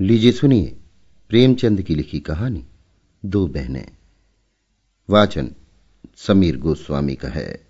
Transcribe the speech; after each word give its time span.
लीजिए 0.00 0.32
सुनिए 0.32 0.76
प्रेमचंद 1.28 1.82
की 1.82 1.94
लिखी 1.94 2.20
कहानी, 2.20 2.66
दो 3.24 3.46
बहनें। 3.46 3.96
वाचन 5.10 5.54
समीर 6.16 6.56
गोस्वामी 6.56 7.14
का 7.14 7.28
है। 7.28 7.66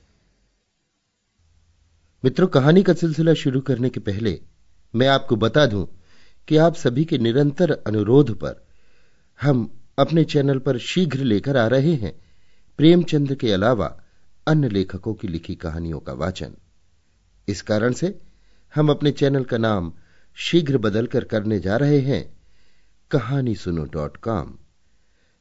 मित्रों, 2.25 2.47
कहानी 2.47 2.83
का 2.83 2.93
सिलसिला 2.93 3.35
शुरू 3.35 3.61
करने 3.61 3.89
के 3.89 4.01
पहले 4.01 4.41
मैं 4.95 5.09
आपको 5.09 5.37
बता 5.37 5.67
दूँ 5.67 6.01
कि 6.49 6.57
आप 6.57 6.75
सभी 6.75 7.05
के 7.05 7.19
निरंतर 7.19 7.71
अनुरोध 7.71 8.41
पर 8.41 8.67
हम 9.43 9.81
अपने 9.99 10.25
चैनल 10.25 10.59
पर 10.59 10.79
शीघ्र 10.79 11.19
लेकर 11.19 11.57
आ 11.57 11.67
रहे 11.67 11.95
हैं 11.95 12.13
प्रेमचंद 12.77 13.35
के 13.35 13.53
अलावा 13.53 14.01
अन्य 14.47 14.69
लेखकों 14.69 15.15
की 15.15 15.29
लिखी 15.29 15.55
कहानियों 15.55 16.01
का 16.01 16.13
वाचन। 16.13 16.55
इस 17.49 17.63
कारण 17.63 17.93
से 17.93 18.21
हम 18.75 18.89
अपने 18.89 19.13
चैनल 19.13 19.45
का 19.45 19.59
नाम 19.59 19.93
शीघ्र 20.37 20.79
बदलकर 20.79 21.25
करने 21.25 21.59
जा 21.61 21.77
रहे 21.77 22.01
हैं। 22.01 22.25
कहानी 23.11 23.55
सुनो 23.55 23.85
डॉट 23.85 24.17
कॉम। 24.17 24.57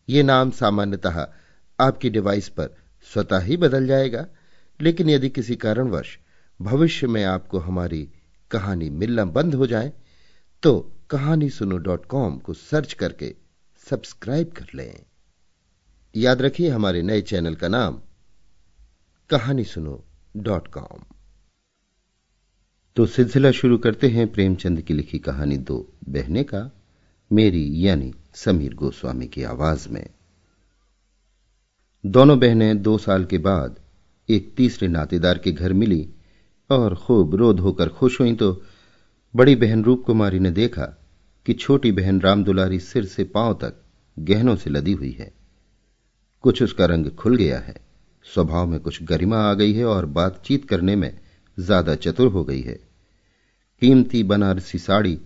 ये 0.09 0.23
नाम 0.23 0.52
सामान्यतः 0.52 1.25
आपकी 1.79 2.09
डिवाइस 2.09 2.49
पर 2.49 2.75
स्वतः 3.07 3.39
ही 3.39 3.57
बदल 3.57 3.88
जाएगा, 3.88 4.25
लेकिन 4.79 5.09
यदि 5.09 5.29
किसी 5.29 5.55
कारणवश 5.55 6.17
भविष्य 6.59 7.07
में 7.07 7.23
आपको 7.23 7.59
हमारी 7.59 8.07
कहानी 8.52 8.89
मिलना 8.89 9.25
बंद 9.25 9.55
हो 9.55 9.67
जाए 9.67 9.91
तो 10.63 10.79
कहानी 11.09 11.49
सुनो 11.49 11.77
डॉट 11.77 12.05
कॉम 12.05 12.38
को 12.38 12.53
सर्च 12.53 12.94
करके 12.94 13.33
सब्सक्राइब 13.88 14.52
कर 14.52 14.67
लें। 14.75 15.05
याद 16.16 16.41
रखिए 16.41 16.69
हमारे 16.69 17.02
नए 17.02 17.21
चैनल 17.21 17.55
का 17.55 17.67
नाम 17.67 18.02
कहानी 19.30 19.63
सुनो 19.63 20.03
डॉट 20.38 20.67
कॉम। 20.67 21.03
तो 22.95 23.05
सिलसिला 23.05 23.52
शुरू 23.52 23.77
करते 23.77 24.07
हैं 24.07 24.31
प्रेमचंद 24.31 24.81
की 24.81 24.93
लिखी 24.93 25.20
कहानी 25.20 25.57
दो 25.57 25.77
बहने 26.09 26.43
का, 26.43 26.71
मेरी 27.31 27.88
यानी 27.88 28.13
समीर 28.36 28.73
गोस्वामी 28.73 29.27
की 29.27 29.44
आवाज़ 29.44 29.88
में। 29.89 30.05
दोनों 32.05 32.39
बहनें 32.39 32.81
दो 32.81 32.97
साल 32.97 33.25
के 33.25 33.38
बाद 33.38 33.80
एक 34.30 34.53
तीसरे 34.58 34.88
नातेदार 34.88 35.38
के 35.38 35.52
घर 35.52 35.73
मिली 35.73 36.08
और 36.69 36.95
खूब 36.95 37.36
रोध 37.36 37.59
होकर 37.59 37.89
खुश 37.89 38.19
हुई 38.19 38.36
तो 38.36 38.61
बड़ी 39.36 39.55
बहन 39.55 39.83
रूप 39.83 40.03
कुमारी 40.05 40.39
ने 40.39 40.52
देखा 40.52 40.86
कि 41.45 41.53
छोटी 41.53 41.91
बहन 41.91 42.21
रामदुलारी 42.21 42.80
सिर 42.80 43.05
से 43.05 43.23
पाँव 43.23 43.53
तक 43.53 43.81
गहनों 44.19 44.55
से 44.55 44.69
लदी 44.69 44.94
हुई 44.94 45.11
है। 45.11 45.31
कुछ 46.44 46.64
उसका 46.64 46.86
रंग 46.86 47.09
खुल 47.09 47.36
गया 47.36 47.59
है, 47.59 47.75
स्वभाव 48.25 48.67
में 48.67 48.80
कुछ 48.80 49.03
गरिमा 49.03 49.38
आ 49.38 49.53
गई 49.53 49.73
है 49.73 49.86
और 49.86 50.05
बातचीत 50.05 50.66
करने 50.66 50.95
में 50.95 51.22
ज़्यादा 51.57 51.95
चतुर 51.95 52.27
हो 52.27 52.43
गई 52.43 52.61
है। 52.61 52.79
कीमती 53.81 54.23
बनारसी 54.23 54.77
साड़ी 54.79 55.17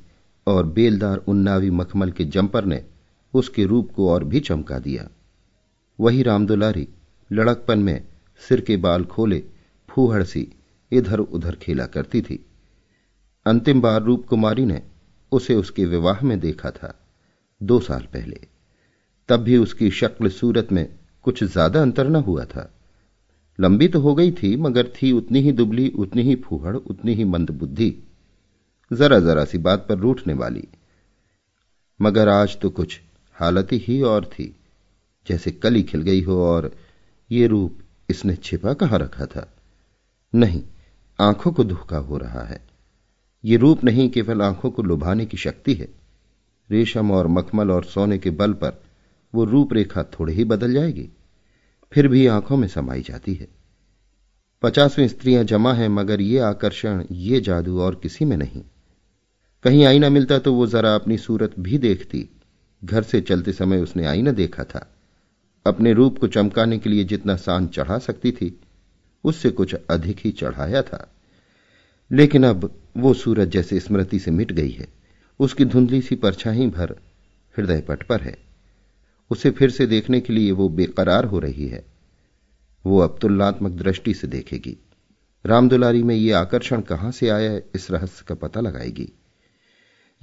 और 0.48 0.66
बेलदार 0.68 1.18
उन्नावी 1.28 1.70
मखमल 1.70 2.12
के 2.12 2.26
जंपर 2.26 2.66
ने 2.66 2.84
उसके 3.34 3.66
रूप 3.66 3.92
को 3.92 4.10
और 4.10 4.24
भी 4.24 4.40
चमका 4.40 4.80
दिया। 4.80 5.08
वही 6.00 6.22
रामदुलारी 6.24 6.88
लड़कपन 7.30 7.80
में 7.80 8.04
सिर 8.42 8.62
के 8.62 8.78
बाल 8.78 9.04
खोले 9.06 9.44
फूहड़ 9.90 10.24
सी 10.24 10.48
इधर 10.92 11.20
उधर 11.20 11.56
खेला 11.56 11.86
करती 11.86 12.22
थी। 12.22 12.44
अंतिम 13.46 13.82
बार 13.82 14.04
रूप 14.04 14.26
कुमारी 14.26 14.66
ने 14.66 14.82
उसे 15.32 15.56
उसके 15.56 15.86
विवाह 15.86 16.22
में 16.22 16.40
देखा 16.40 16.72
था, 16.72 16.94
दो 17.62 17.80
साल 17.80 18.08
पहले। 18.14 18.40
तब 19.30 19.40
भी 19.40 19.58
उसकी 19.58 19.90
शक्ल 19.92 20.30
सूरत 20.30 20.72
में 20.72 20.88
कुछ 21.26 21.44
ज़्यादा 21.44 21.82
अंतर 21.82 22.08
न 22.08 22.16
हुआ 22.16 22.46
था। 22.46 22.72
लंबी 23.60 23.88
तो 23.88 24.00
हो 24.00 24.16
गई 24.16 24.32
थी, 24.32 24.56
मगर 24.56 24.88
थी 24.88 25.12
उतनी 25.12 25.40
ही 25.40 25.52
दुबली, 25.52 25.90
उतनी 25.90 26.22
ही 26.22 26.36
फूहड़, 26.36 26.76
उतनी 26.76 27.14
ही 27.14 27.24
मंद 27.24 27.50
बुद्धि। 27.50 27.96
जरा 28.94 29.20
जरा 29.20 29.46
सी 29.46 29.58
बात 29.58 29.86
पर 29.90 29.98
रूठने 29.98 30.34
वाली। 30.34 30.68
मगर 32.02 32.28
आज 32.30 32.60
तो 32.60 32.70
कुछ 32.70 33.02
हालत 33.34 33.68
ही 33.72 34.02
और 34.02 34.26
थी, 34.26 34.56
जैसे 35.28 35.52
कली 35.52 35.84
खिल 35.84 36.02
गई 36.02 36.22
हो 36.22 36.46
और 36.46 36.76
ये 37.32 37.48
रूप 37.48 37.80
इसने 38.10 38.36
छिपा 38.36 38.74
कहाँ 38.74 39.00
रखा 39.00 39.26
था? 39.26 39.54
नहीं, 40.36 40.64
आँखों 41.22 41.52
को 41.52 41.64
धोखा 41.64 41.98
हो 41.98 42.18
रहा 42.18 42.42
है। 42.42 42.68
ये 43.46 43.58
रूप 43.58 43.84
नहीं, 43.84 44.10
केवल 44.10 44.42
आँखों 44.42 44.72
को 44.72 44.84
लुभाने 44.84 45.26
की 45.26 45.38
शक्ति 45.38 45.74
है। 45.74 45.88
रेशम 46.72 47.12
और 47.12 47.28
मखमल 47.28 47.72
और 47.72 47.84
सोने 47.84 48.18
के 48.18 48.30
बल 48.30 48.54
पर 48.54 48.84
वो 49.36 49.46
रूपरेखा 49.46 50.04
थोड़े 50.04 50.34
ही 50.34 50.44
बदल 50.44 50.74
जाएगी। 50.74 51.10
फिर 51.94 52.08
भी 52.08 52.28
आँखों 52.28 52.58
में 52.58 52.68
समाई 52.68 53.02
जाती 53.02 53.34
है। 53.34 53.48
पचासवीं 54.62 55.08
स्त्रियाँ 55.08 55.44
जमा 55.44 55.74
हैं, 55.74 55.90
मगर 55.90 56.22
ये 56.22 56.40
आकर्षण, 56.40 57.04
ये 57.12 57.42
जादू 57.42 57.80
और 57.80 57.96
किसी 57.96 58.26
में 58.26 58.38
नहीं। 58.38 58.64
कहीं 59.64 59.86
आईना 59.86 60.10
मिलता 60.10 60.40
तो 60.40 60.54
वो 60.54 60.68
जरा 60.68 60.96
अपनी 60.96 61.18
सूरत 61.18 61.52
भी 61.60 61.78
देखती। 61.78 62.30
घर 62.84 63.04
से 63.04 63.22
चलते 63.22 63.54
समय 63.54 63.78
उसने 63.78 64.06
आईना 64.06 64.32
देखा 64.32 64.64
था। 64.64 64.94
अपने 65.68 65.94
रूप 65.94 66.20
को 66.20 66.28
चमकाने 66.28 66.80
के 66.80 66.90
लिए 66.90 67.04
जितना 67.04 67.36
सान 67.36 67.68
चढ़ा 67.68 68.00
सकती 68.00 68.32
थी, 68.32 68.60
उससे 69.24 69.50
कुछ 69.50 69.76
अधिक 69.90 70.18
ही 70.20 70.32
चढ़ाया 70.32 70.82
था। 70.82 71.14
लेकिन 72.12 72.46
अब 72.46 72.80
वो 72.98 73.14
सूरत 73.14 73.48
जैसे 73.48 73.80
स्मृति 73.80 74.20
से 74.20 74.32
मिट 74.32 74.52
गई 74.52 74.72
है। 74.72 74.88
उसकी 75.40 75.66
धुंधली 75.66 76.02
सी 76.02 76.16
परछाई 76.16 76.68
भर 76.68 76.96
हृदय 77.58 77.82
पट 77.82 78.04
पर 78.04 78.22
है। 78.22 78.47
उसे 79.32 79.52
फिर 79.52 79.70
से 79.70 79.88
देखने 79.88 80.20
के 80.20 80.34
लिए 80.34 80.52
वो 80.52 80.70
बेकरार 80.70 81.26
हो 81.26 81.40
रही 81.40 81.68
है। 81.68 81.86
वो 82.86 83.00
अब 83.00 83.20
तुलनात्मक 83.22 83.72
दृष्टि 83.72 84.14
से 84.14 84.28
देखेगी। 84.28 84.78
रामदुलारी 85.46 86.04
में 86.04 86.16
ये 86.16 86.32
आकर्षण 86.32 86.82
कहाँ 86.82 87.12
से 87.12 87.30
आया 87.30 87.52
है, 87.52 87.70
इस 87.76 87.92
रहस्य 87.92 88.26
का 88.28 88.36
पता 88.36 88.62
लगाएगी। 88.62 89.12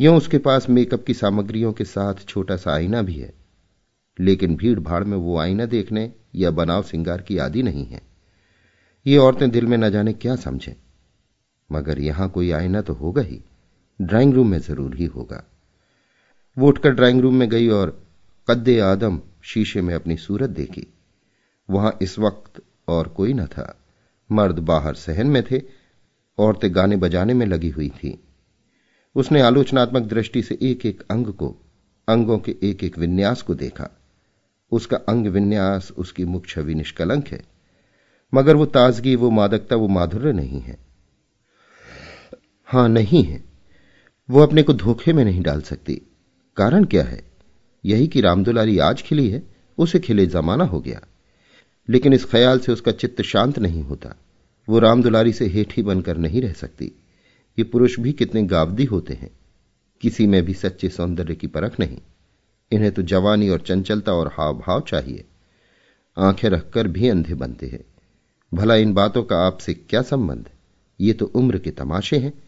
यूँ 0.01 0.17
उसके 0.17 0.39
पास 0.39 0.69
मेकअप 0.69 1.05
की 1.05 1.15
सामग्रियों 1.15 1.73
के 1.73 1.85
साथ 1.85 2.15
छोटा 2.15 2.57
सा 2.57 2.75
आईना 2.75 3.03
भी 3.03 3.15
है। 3.15 3.35
लेकिन 4.21 4.57
भीड़ 4.57 4.81
भाड़ 4.81 5.05
में 5.05 5.17
वो 5.17 5.39
आईना 5.39 5.67
देखने 5.67 6.13
या 6.35 6.51
बनाव 6.51 6.83
सिंगार 6.83 7.23
की 7.23 7.39
आदि 7.39 7.63
नहीं 7.63 7.87
है। 7.87 8.03
ये 9.07 9.17
औरतें 9.17 9.51
दिल 9.51 9.67
में 9.67 9.79
न 9.79 9.91
जाने 9.91 10.13
क्या 10.13 10.37
समझें। 10.37 10.75
मगर 11.73 11.99
यहाँ 11.99 12.31
कोई 12.31 12.51
आईना 12.51 12.81
तो 12.81 12.93
होगा 12.93 13.23
ही। 13.23 13.43
ड्राइंग 14.03 14.35
रूम 14.35 14.49
में 14.49 14.59
ज़रूर 14.59 14.97
ही 14.97 15.05
होगा। 15.05 15.45
वो 16.59 16.69
उठकर 16.69 16.91
ड्राइंग 16.91 17.21
रूम 17.21 17.35
में 17.35 17.49
गई 17.49 17.69
और 17.69 18.04
कद्दे 18.49 18.81
आदम 18.81 19.23
शीशे 19.43 19.83
में 19.83 19.95
अपनी 19.95 20.17
सूरत 20.17 20.51
देखी। 20.51 20.95
वहाँ 21.71 21.99
इस 22.03 22.19
वक्त 22.19 22.63
और 22.89 23.09
कोई 23.09 23.33
न 23.33 23.47
था। 23.47 23.81
मर्द 24.33 24.59
बाहर 24.59 24.95
सहन 24.95 25.27
में 25.27 25.43
थे, 25.51 25.63
औरतें 26.39 26.75
गाने 26.75 26.97
बजाने 26.97 27.35
में 27.35 27.47
लगी 27.47 27.69
हुई 27.69 27.89
थी। 27.89 28.25
उसने 29.15 29.41
आलोचनात्मक 29.41 30.03
दृष्टि 30.03 30.43
से 30.43 30.59
एक 30.63 30.87
एक 30.87 31.03
अंग 31.11 31.27
को, 31.27 31.57
अंगों 32.09 32.39
के 32.39 32.57
एक 32.63 32.85
एक 32.85 32.99
विन्यास 32.99 33.43
को 33.43 33.55
देखा। 33.55 34.01
उसका 34.71 34.97
अंग 34.97 35.27
विन्यास, 35.27 35.93
उसकी 35.93 36.25
मुख 36.25 36.47
छवि 36.47 36.75
निष्कलंक 36.75 37.29
है। 37.29 37.45
मगर 38.35 38.57
वो 38.57 38.67
ताजगी, 38.67 39.17
वो 39.17 39.31
मादकता, 39.31 39.77
वो 39.77 39.89
माधुर्य 39.89 40.33
नहीं 40.33 40.61
है। 40.61 40.79
हाँ, 42.65 42.89
नहीं 42.89 43.25
है। 43.25 43.45
वो 44.31 44.41
अपने 44.41 44.63
को 44.63 44.73
धोखे 44.73 45.13
में 45.13 45.25
नहीं 45.25 45.43
डाल 45.43 45.61
सकती। 45.61 46.03
कारण 46.57 46.85
क्या 46.85 47.05
है? 47.05 47.34
यही 47.85 48.07
कि 48.07 48.21
रामदुलारी 48.21 48.79
आज 48.79 49.03
खिली 49.03 49.29
है, 49.29 49.43
उसे 49.79 50.01
खिले 50.01 50.27
जमाना 50.27 50.65
हो 50.65 50.81
गया। 50.81 51.01
लेकिन 51.89 52.13
इस 52.13 52.25
ख्याल 52.25 52.59
से 52.59 52.73
उसका 52.73 52.93
चित्त 52.93 53.23
शांत 53.23 53.59
नहीं 53.59 53.83
होता। 53.83 54.17
वो 54.69 54.79
रामदुलारी 54.79 55.33
से 55.33 55.47
हेठी 55.47 55.83
बनकर 55.83 56.17
नहीं 56.17 56.43
रह 56.43 56.53
सकती। 56.53 56.93
ये 57.59 57.65
पुरुष 57.65 58.01
भी 58.01 58.13
कितने 58.13 58.43
गावदी 58.43 58.85
होते 58.85 59.15
हैं। 59.15 59.31
किसी 60.01 60.27
में 60.27 60.45
भी 60.45 60.55
सच्चे 60.55 60.89
सौंदर्य 60.89 61.35
की 61.35 61.47
परख 61.47 61.81
नहीं। 61.81 61.99
इन्हें 62.73 62.93
तो 62.93 63.03
जवानी 63.03 63.49
और 63.49 63.61
चंचलता 63.61 64.13
और 64.13 64.29
हाव 64.29 64.55
भाव 64.55 64.81
चाहिए। 64.81 65.25
आँखें 66.19 66.49
रखकर 66.49 66.89
भी 66.89 67.09
अंधे 67.09 67.35
बनते 67.35 67.67
हैं। 67.67 67.85
भला 68.55 68.75
इन 68.75 68.95
बातों 68.95 69.23
का 69.23 69.37
आपसे 69.37 69.75
क्या 69.75 70.03
संबंध? 70.03 70.51
ये 71.01 71.13
तो 71.13 71.27
उम्र 71.27 71.59
के 71.59 71.71
तमाशे 71.71 72.19
हैं। 72.19 72.43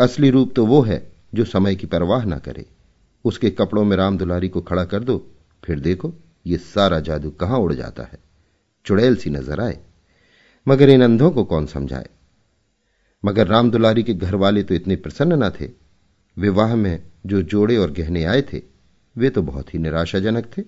असली 0.00 0.30
रूप 0.30 0.52
तो 0.56 0.66
वो 0.66 0.82
है 0.82 1.12
जो 1.34 1.44
समय 1.44 1.76
की 1.76 1.86
परवाह 1.86 2.24
ना 2.24 2.38
करे। 2.38 2.66
उसके 3.26 3.50
कपड़ों 3.50 3.84
में 3.84 3.96
राम 3.96 4.18
दुलारी 4.18 4.48
को 4.48 4.60
खड़ा 4.60 4.84
कर 4.84 5.04
दो, 5.04 5.16
फिर 5.64 5.80
देखो 5.80 6.12
ये 6.46 6.56
सारा 6.56 7.00
जादू 7.00 7.30
कहाँ 7.30 7.58
उड़ 7.58 7.72
जाता 7.72 8.02
है। 8.02 8.18
चुड़ैल 8.84 9.16
सी 9.16 9.30
नज़र 9.30 9.60
आए। 9.60 9.78
मगर 10.66 10.90
इन 10.90 11.02
अंधों 11.04 11.30
को 11.30 11.44
कौन 11.44 11.66
समझाए? 11.66 12.08
मगर 13.24 13.46
राम 13.46 13.70
दुलारी 13.70 14.02
के 14.02 14.14
घर 14.14 14.34
वाले 14.34 14.62
तो 14.62 14.74
इतने 14.74 14.96
प्रसन्न 14.96 15.42
न 15.44 15.50
थे। 15.50 15.70
विवाह 16.36 16.74
में 16.76 17.02
जो 17.26 17.42
जोड़े 17.42 17.76
और 17.76 17.90
गहने 17.90 18.24
आए 18.24 18.42
थे, 18.42 18.62
वे 19.16 19.30
तो 19.30 19.42
बहुत 19.42 19.74
ही 19.74 19.78
निराशाजनक 19.78 20.50
थे। 20.58 20.62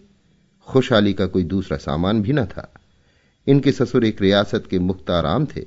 खुशहाली 0.69 1.13
का 1.13 1.27
कोई 1.27 1.45
दूसरा 1.45 1.77
सामान 1.77 2.23
भी 2.23 2.33
न 2.33 2.45
था। 2.47 2.73
इनके 3.47 3.73
ससुर 3.73 4.05
एक 4.05 4.23
रियासत 4.23 4.67
के 4.71 4.79
मुख्ताराम 4.79 5.47
थे 5.47 5.65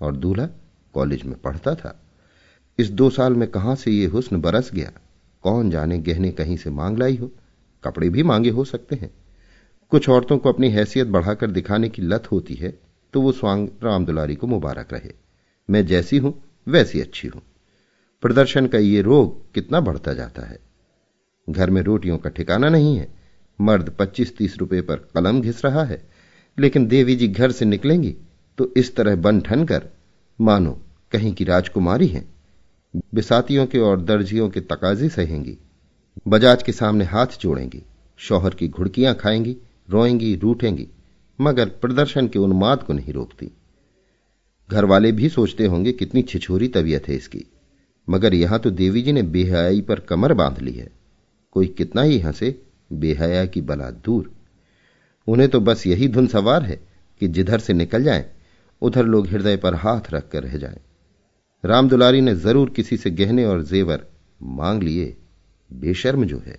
और 0.00 0.16
दूल्हा 0.16 0.48
कॉलेज 0.94 1.22
में 1.22 1.38
पढ़ता 1.40 1.74
था। 1.74 1.98
इस 2.78 2.90
दो 2.90 3.10
साल 3.10 3.32
में 3.32 3.48
कहाँ 3.50 3.74
से 3.76 3.90
ये 3.90 4.06
हुस्न 4.06 4.40
बरस 4.40 4.70
गया? 4.74 4.92
कौन 5.44 5.70
जाने 5.70 5.98
गहने 5.98 6.30
कहीं 6.30 6.56
से 6.56 6.70
मांग 6.70 6.98
लाई 6.98 7.16
हो? 7.16 7.30
कपड़े 7.84 8.08
भी 8.08 8.22
मांगे 8.22 8.50
हो 8.50 8.64
सकते 8.64 8.96
हैं। 8.96 9.10
कुछ 9.92 10.08
औरतों 10.08 10.38
को 10.38 10.52
अपनी 10.52 10.70
हैसियत 10.70 11.06
बढ़ाकर 11.06 11.50
दिखाने 11.50 11.88
की 11.88 12.02
लत 12.02 12.30
होती 12.32 12.54
है 12.54 12.78
तो 13.14 13.20
वो 13.20 13.32
स्वांग 13.32 13.68
राम 13.82 14.04
दुलारी 14.06 14.34
को 14.34 14.46
मुबारक 14.46 14.92
रहे। 14.92 15.12
मैं 15.68 15.86
जैसी 15.86 16.18
हूँ, 16.18 16.34
वैसी 16.68 17.00
अच्छी 17.00 17.28
हूँ। 17.28 17.42
प्रदर्शन 18.22 18.66
का 18.66 18.78
ये 18.78 19.00
रोग 19.02 19.52
कितना 19.52 19.80
बढ़ता 19.80 20.14
जाता 20.14 20.46
है। 20.46 20.58
घर 21.50 21.70
में 21.70 21.82
रोटियों 21.82 22.18
का 22.18 22.30
ठिकाना 22.30 22.68
नहीं 22.68 22.96
है। 22.96 23.08
मर्द 23.60 23.94
पच्चीस 23.98 24.36
तीस 24.36 24.56
रुपए 24.58 24.80
पर 24.80 24.96
कलम 25.14 25.40
घिस 25.40 25.64
रहा 25.64 25.84
है। 25.84 26.02
लेकिन 26.58 26.86
देवी 26.86 27.16
जी 27.16 27.28
घर 27.28 27.52
से 27.52 27.64
निकलेंगी 27.64 28.14
तो 28.58 28.72
इस 28.76 28.94
तरह 28.96 29.16
बन 29.16 29.40
ठन 29.40 29.64
कर, 29.64 29.88
मानो 30.40 30.78
कहीं 31.12 31.32
की 31.34 31.44
राजकुमारी 31.44 32.06
हैं। 32.06 32.28
बिसातियों 33.14 33.66
के 33.66 33.78
और 33.78 34.00
दर्जियों 34.00 34.48
के 34.48 34.60
तकाजे 34.60 35.08
सहेंगी, 35.08 35.58
बजाज 36.28 36.62
के 36.62 36.72
सामने 36.72 37.04
हाथ 37.04 37.26
जोड़ेंगी, 37.40 37.82
शौहर 38.16 38.54
की 38.54 38.68
घुड़कियाँ 38.68 39.14
खाएँगी, 39.14 39.56
रोएँगी, 39.90 40.34
रूठेंगी, 40.36 40.88
मगर 41.40 41.68
प्रदर्शन 41.68 42.28
के 42.28 42.38
उन्माद 42.38 42.82
को 42.82 42.92
नहीं 42.92 43.12
रोकती। 43.12 43.50
घर 44.70 44.84
वाले 44.84 45.12
भी 45.12 45.28
सोचते 45.28 45.66
होंगे 45.66 45.92
कितनी 45.92 46.22
छिछोरी 46.22 46.68
तबीयत 46.68 47.08
है 47.08 47.14
इसकी, 47.14 47.44
मगर 48.08 48.34
यहाँ 48.34 48.58
तो 48.58 48.70
देवी 48.70 49.02
जी 49.02 49.12
ने 49.12 49.22
बेहयाई 49.22 49.80
पर 49.80 50.00
कमर 50.00 50.34
बाँध 50.34 50.58
ली 50.58 50.72
है। 50.72 50.90
कोई 51.52 51.66
कितना 51.66 52.02
ही 52.02 52.18
हंसे, 52.18 52.62
बेहया 52.92 53.46
की 53.46 53.60
बला 53.60 53.90
दूर। 53.90 54.30
उन्हें 55.28 55.48
तो 55.48 55.60
बस 55.60 55.86
यही 55.86 56.08
धुन 56.08 56.26
सवार 56.26 56.62
है 56.62 56.80
कि 57.20 57.28
जिधर 57.28 57.58
से 57.58 57.72
निकल 57.72 58.02
जाएँ, 58.02 58.24
उधर 58.82 59.04
लोग 59.04 59.26
हृदय 59.26 59.56
पर 59.56 59.74
हाथ 59.74 60.00
रखकर 60.10 60.42
रह 60.42 60.56
जाएँ। 60.56 60.80
राम 61.64 61.88
दुलारी 61.88 62.20
ने 62.20 62.34
ज़रूर 62.34 62.70
किसी 62.70 62.96
से 62.96 63.10
गहने 63.10 63.44
और 63.44 63.62
जेवर 63.62 64.06
मांग 64.42 64.82
लिए। 64.82 65.16
बेशर्म 65.72 66.24
जो 66.24 66.38
है। 66.38 66.58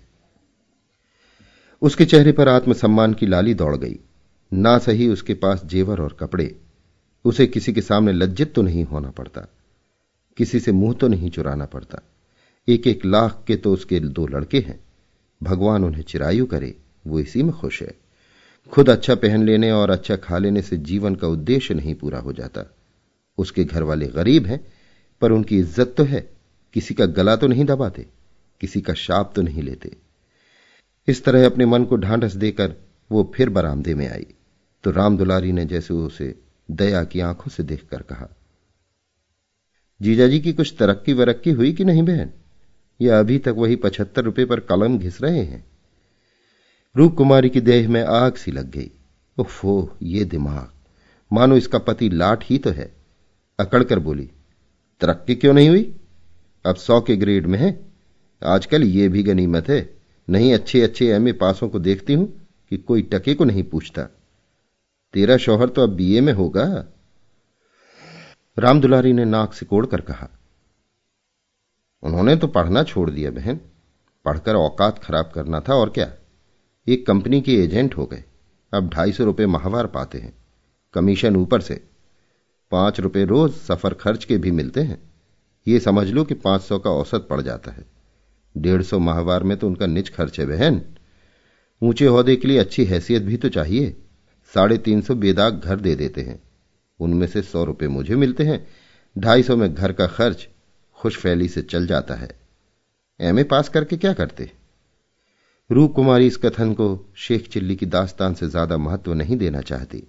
उसके 1.82 2.04
चेहरे 2.04 2.32
पर 2.32 2.48
आत्मसम्मान 2.48 3.14
की 3.14 3.26
लाली 3.26 3.54
दौड़ 3.54 3.76
गई। 3.76 3.98
ना 4.52 4.78
सही 4.78 5.08
उसके 5.08 5.34
पास 5.34 5.64
जेवर 5.64 6.00
और 6.00 6.16
कपड़े। 6.20 6.56
उसे 7.24 7.46
किसी 7.46 7.72
के 7.72 7.80
सामने 7.80 8.12
लज्जित 8.12 8.54
तो 8.54 8.62
नहीं 8.62 8.84
होना 8.84 9.10
पड़ता। 9.10 9.46
किसी 10.36 10.60
से 10.60 10.72
मुँह 10.72 10.94
तो 10.94 11.08
नहीं 11.08 11.30
चुराना 11.30 11.64
पड़ता। 11.64 12.00
एक 12.68 12.86
एक 12.86 13.04
लाख 13.04 13.44
के 13.46 13.56
तो 13.56 13.72
उसके 13.72 14.00
दो 14.00 14.26
लड़के 14.26 14.58
हैं। 14.58 14.80
भगवान 15.42 15.84
उन्हें 15.84 16.02
चिरायु 16.02 16.46
करे, 16.46 16.74
वो 17.06 17.20
इसी 17.20 17.42
में 17.42 17.52
खुश 17.52 17.82
है। 17.82 17.94
खुद 18.72 18.90
अच्छा 18.90 19.14
पहन 19.14 19.42
लेने 19.42 19.70
और 19.72 19.90
अच्छा 19.90 20.16
खा 20.16 20.38
लेने 20.38 20.62
से 20.62 20.76
जीवन 20.76 21.14
का 21.14 21.28
उद्देश्य 21.28 21.74
नहीं 21.74 21.94
पूरा 21.94 22.18
हो 22.18 22.32
जाता। 22.32 22.64
उसके 23.38 23.64
घर 23.64 23.82
वाले 23.82 24.06
गरीब 24.06 24.46
हैं 24.46 24.60
पर 25.22 25.32
उनकी 25.32 25.58
इज़्ज़त 25.58 25.94
तो 25.96 26.04
है, 26.04 26.20
किसी 26.74 26.94
का 26.94 27.06
गला 27.06 27.36
तो 27.36 27.46
नहीं 27.46 27.64
दबाते, 27.64 28.06
किसी 28.60 28.80
का 28.80 28.94
शाप 28.94 29.32
तो 29.36 29.42
नहीं 29.42 29.62
लेते। 29.62 29.96
इस 31.08 31.24
तरह 31.24 31.46
अपने 31.46 31.66
मन 31.66 31.84
को 31.84 31.96
ढांढस 31.96 32.34
देकर 32.36 32.74
वो 33.10 33.30
फिर 33.34 33.48
बरामदे 33.50 33.94
में 33.94 34.08
आई। 34.08 34.26
तो 34.84 34.90
राम 34.90 35.16
दुलारी 35.16 35.52
ने 35.52 35.64
जैसे 35.64 35.94
उसे 35.94 36.34
दया 36.68 37.02
की 37.04 37.20
आँखों 37.20 37.50
से 37.50 37.62
देखकर 37.62 38.02
कहा, 38.02 38.28
जीजाजी 40.00 40.38
की 40.40 40.52
कुछ 40.52 40.74
तरक्की 40.78 41.12
वरक्की 41.12 41.50
हुई 41.50 41.72
कि 41.72 41.84
नहीं 41.84 42.02
बहन? 42.02 42.30
या 43.00 43.18
अभी 43.18 43.38
तक 43.38 43.54
वही 43.56 43.76
पचहत्तर 43.76 44.24
रुपए 44.24 44.44
पर 44.44 44.60
कलम 44.60 44.98
घिस 44.98 45.20
रहे 45.22 45.42
हैं। 45.42 45.64
रूप 46.94 47.14
कुमारी 47.16 47.48
की 47.50 47.60
देह 47.60 47.88
में 47.88 48.02
आग 48.02 48.34
सी 48.34 48.52
लग 48.52 48.70
गई। 48.70 48.90
ओफो 49.38 49.96
ये 50.02 50.24
दिमाग। 50.24 50.70
मानो 51.30 51.56
इसका 51.56 51.78
पति 51.78 52.08
लाठ 52.08 52.44
ही 52.44 52.58
तो 52.58 52.70
है। 52.70 52.90
अकड़कर 53.58 53.98
बोली 53.98 54.30
तरक्की 55.00 55.34
क्यों 55.34 55.52
नहीं 55.54 55.68
हुई? 55.68 55.82
अब 56.64 56.76
सौ 56.76 57.00
के 57.00 57.16
ग्रेड 57.16 57.46
में 57.46 57.58
है। 57.58 57.78
आजकल 58.42 58.82
ये 58.84 59.08
भी 59.08 59.22
गनीमत 59.22 59.68
है। 59.68 59.78
नहीं 60.28 60.52
अच्छे 60.54 60.80
अच्छे 60.82 61.06
एमए 61.08 61.32
पासों 61.32 61.68
को 61.68 61.78
देखती 61.78 62.12
हूँ 62.12 62.26
कि 62.70 62.76
कोई 62.78 63.02
टके 63.02 63.34
को 63.34 63.44
नहीं 63.44 63.62
पूछता। 63.62 64.02
तेरा 65.14 65.36
शौहर 65.36 65.68
तो 65.68 65.82
अब 65.82 65.94
बीए 65.94 66.20
में 66.20 66.32
होगा। 66.32 66.64
राम 68.56 68.80
दुलारी 68.80 69.12
ने 69.12 69.24
नाक 69.24 69.52
सिकोड़ 69.54 69.84
कर 69.86 70.00
कहा, 70.00 70.28
उन्होंने 72.02 72.36
तो 72.36 72.46
पढ़ना 72.46 72.82
छोड़ 72.82 73.10
दिया 73.10 73.30
बहन। 73.30 73.60
पढ़कर 74.24 74.54
औकात 74.54 74.98
खराब 74.98 75.30
करना 75.34 75.60
था 75.60 75.74
और 75.74 75.90
क्या? 75.90 76.12
एक 76.86 77.06
कंपनी 77.06 77.40
के 77.40 77.54
एजेंट 77.54 77.96
हो 77.96 78.06
गए। 78.06 78.24
अब 78.72 78.88
ढाई 78.88 79.12
सौ 79.12 79.24
रुपये 79.24 79.46
माहवार 79.46 79.86
पाते 79.86 80.18
हैं। 80.18 80.32
कमीशन 80.94 81.36
ऊपर 81.36 81.60
से। 81.60 81.74
पाँच 82.72 83.00
रुपए 83.00 83.24
रोज 83.24 83.52
सफ़र 83.52 83.94
खर्च 83.94 84.24
के 84.24 84.36
भी 84.38 84.50
मिलते 84.50 84.80
हैं। 84.80 85.00
ये 85.66 85.80
समझ 85.80 86.06
लो 86.08 86.24
कि 86.24 86.34
पाँच 86.34 86.62
सौ 86.62 86.78
का 86.78 86.90
औसत 86.90 87.26
पड़ 87.30 87.40
जाता 87.40 87.70
है। 87.70 87.84
डेढ़ 88.54 88.82
सौ 88.82 88.98
माहवार 88.98 89.42
में 89.42 89.56
तो 89.56 89.66
उनका 89.66 89.86
निज 89.86 90.10
खर्च 90.10 90.40
है 90.40 90.46
बहन। 90.46 90.80
ऊँचे 91.82 92.06
होदे 92.06 92.36
के 92.36 92.48
लिए 92.48 92.58
अच्छी 92.58 92.84
हैसियत 92.84 93.22
भी 93.22 93.36
तो 93.36 93.48
चाहिए। 93.48 93.96
साढ़े 94.54 94.78
तीन 94.78 95.00
सौ 95.00 95.14
बेदाग 95.14 95.60
घर 95.60 95.80
दे 95.80 95.94
देते 95.94 96.20
हैं। 96.20 96.40
उनमें 97.00 97.26
से 97.26 97.42
सौ 97.42 97.64
रुपए 97.64 97.88
मुझे 97.88 98.16
मिलते 98.16 98.44
हैं। 98.44 98.66
ढाई 99.16 99.42
सौ 99.42 99.56
में 99.56 99.72
घर 99.74 99.92
का 99.92 100.06
खर्च 100.06 100.48
खुशफैली 100.98 101.48
से 101.48 101.62
चल 101.62 101.86
जाता 101.86 102.14
है। 102.14 102.30
एमए 103.20 103.42
पास 103.42 103.68
करके 103.68 103.96
क्या 103.96 104.12
करते? 104.12 104.50
रूप 105.70 105.92
कुमारी 105.92 106.26
इस 106.26 106.36
कथन 106.36 106.72
को 106.74 107.12
शेख 107.16 107.48
चिल्ली 107.48 107.76
की 107.76 107.86
दास्तान 107.86 108.34
से 108.34 108.48
ज़्यादा 108.48 108.76
महत्व 108.76 109.14
नहीं 109.14 109.36
देना 109.36 109.60
चाहती। 109.60 110.02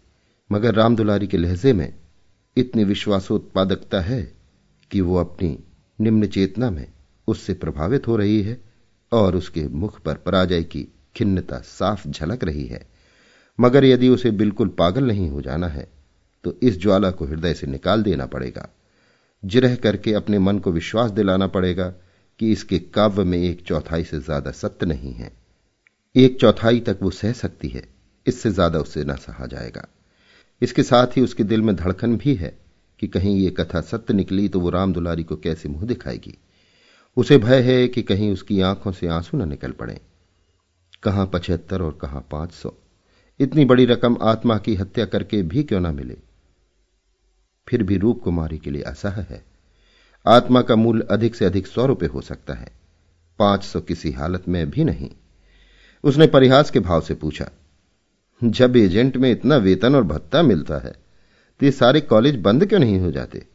मगर 0.49 0.75
रामदुलारी 0.75 1.27
के 1.27 1.37
लहजे 1.37 1.73
में 1.73 1.93
इतनी 2.57 2.83
विश्वासोत्पादकता 2.83 3.99
है 4.01 4.21
कि 4.91 5.01
वो 5.01 5.17
अपनी 5.17 5.57
निम्न 5.99 6.27
चेतना 6.27 6.69
में 6.71 6.87
उससे 7.27 7.53
प्रभावित 7.53 8.07
हो 8.07 8.15
रही 8.15 8.41
है 8.41 8.59
और 9.11 9.35
उसके 9.35 9.67
मुख 9.69 9.99
पर 10.01 10.15
पराजय 10.17 10.63
की 10.63 10.87
खिन्नता 11.15 11.59
साफ़ 11.59 12.07
झलक 12.07 12.43
रही 12.43 12.65
है। 12.65 12.85
मगर 13.59 13.85
यदि 13.85 14.09
उसे 14.09 14.31
बिल्कुल 14.33 14.67
पागल 14.79 15.07
नहीं 15.07 15.29
हो 15.29 15.41
जाना 15.41 15.67
है 15.67 15.87
तो 16.43 16.53
इस 16.63 16.79
ज्वाला 16.81 17.11
को 17.11 17.25
हृदय 17.25 17.53
से 17.53 17.67
निकाल 17.67 18.03
देना 18.03 18.25
पड़ेगा। 18.25 18.67
जिरह 19.43 19.75
करके 19.75 20.13
अपने 20.13 20.39
मन 20.39 20.59
को 20.59 20.71
विश्वास 20.71 21.11
दिलाना 21.11 21.47
पड़ेगा 21.47 21.87
कि 22.39 22.51
इसके 22.51 22.79
काव्य 22.89 23.23
में 23.23 23.37
एक 23.39 23.61
चौथाई 23.61 24.03
से 24.03 24.19
ज़्यादा 24.19 24.51
सत्य 24.51 24.85
नहीं 24.85 25.13
है। 25.13 25.31
एक 26.15 26.39
चौथाई 26.41 26.79
तक 26.79 26.99
वो 27.01 27.09
सह 27.11 27.31
सकती 27.33 27.67
है, 27.67 27.83
इससे 28.25 28.51
ज़्यादा 28.51 28.79
उससे 28.79 29.03
न 29.03 29.15
सहा 29.17 29.45
जाएगा। 29.45 29.87
इसके 30.61 30.83
साथ 30.83 31.17
ही 31.17 31.21
उसके 31.21 31.43
दिल 31.43 31.61
में 31.61 31.75
धड़कन 31.75 32.17
भी 32.17 32.35
है 32.35 32.57
कि 32.99 33.07
कहीं 33.07 33.35
ये 33.35 33.49
कथा 33.49 33.81
सत्य 33.81 34.13
निकली 34.13 34.49
तो 34.49 34.59
वो 34.59 34.69
राम 34.69 34.93
दुलारी 34.93 35.23
को 35.23 35.35
कैसे 35.35 35.69
मुँह 35.69 35.85
दिखाएगी। 35.85 36.37
उसे 37.17 37.37
भय 37.37 37.61
है 37.61 37.87
कि 37.87 38.01
कहीं 38.01 38.31
उसकी 38.33 38.61
आँखों 38.61 38.91
से 38.91 39.07
आँसू 39.07 39.37
न 39.37 39.49
निकल 39.49 39.71
पड़े। 39.71 40.01
कहाँ 41.03 41.29
पचहत्तर 41.33 41.81
और 41.81 41.97
कहाँ 42.01 42.27
पाँच 42.31 42.51
सौ? 42.51 42.73
इतनी 43.39 43.65
बड़ी 43.65 43.85
रकम 43.85 44.17
आत्मा 44.21 44.57
की 44.57 44.75
हत्या 44.75 45.05
करके 45.05 45.41
भी 45.41 45.63
क्यों 45.63 45.79
ना 45.79 45.91
मिले? 45.91 46.17
फिर 47.67 47.83
भी 47.83 47.97
रूप 47.97 48.21
कुमारी 48.23 48.57
के 48.57 48.71
लिए 48.71 48.81
असह 48.81 49.25
है। 49.29 49.43
आत्मा 50.25 50.61
का 50.61 50.75
मूल 50.75 51.01
अधिक 51.01 51.35
से 51.35 51.45
अधिक 51.45 51.67
सौ 51.67 51.85
रुपए 51.85 52.05
हो 52.05 52.21
सकता 52.21 52.53
है। 52.53 52.71
पाँच 53.39 53.63
सौ 53.63 53.81
किसी 53.81 54.11
हालत 54.11 54.47
में 54.47 54.69
भी 54.69 54.83
नहीं। 54.83 55.09
उसने 56.03 56.27
परिहास 56.27 56.71
के 56.71 56.79
भाव 56.79 57.01
से 57.01 57.13
पूछा 57.13 57.49
जब 58.41 58.75
एजेंट 58.77 59.17
में 59.17 59.31
इतना 59.31 59.57
वेतन 59.59 59.95
और 59.95 60.03
भत्ता 60.05 60.41
मिलता 60.43 60.77
है 60.79 60.91
तो 61.59 61.65
ये 61.65 61.71
सारे 61.71 62.01
कॉलेज 62.01 62.35
बंद 62.41 62.65
क्यों 62.65 62.79
नहीं 62.79 62.99
हो 62.99 63.11
जाते? 63.11 63.45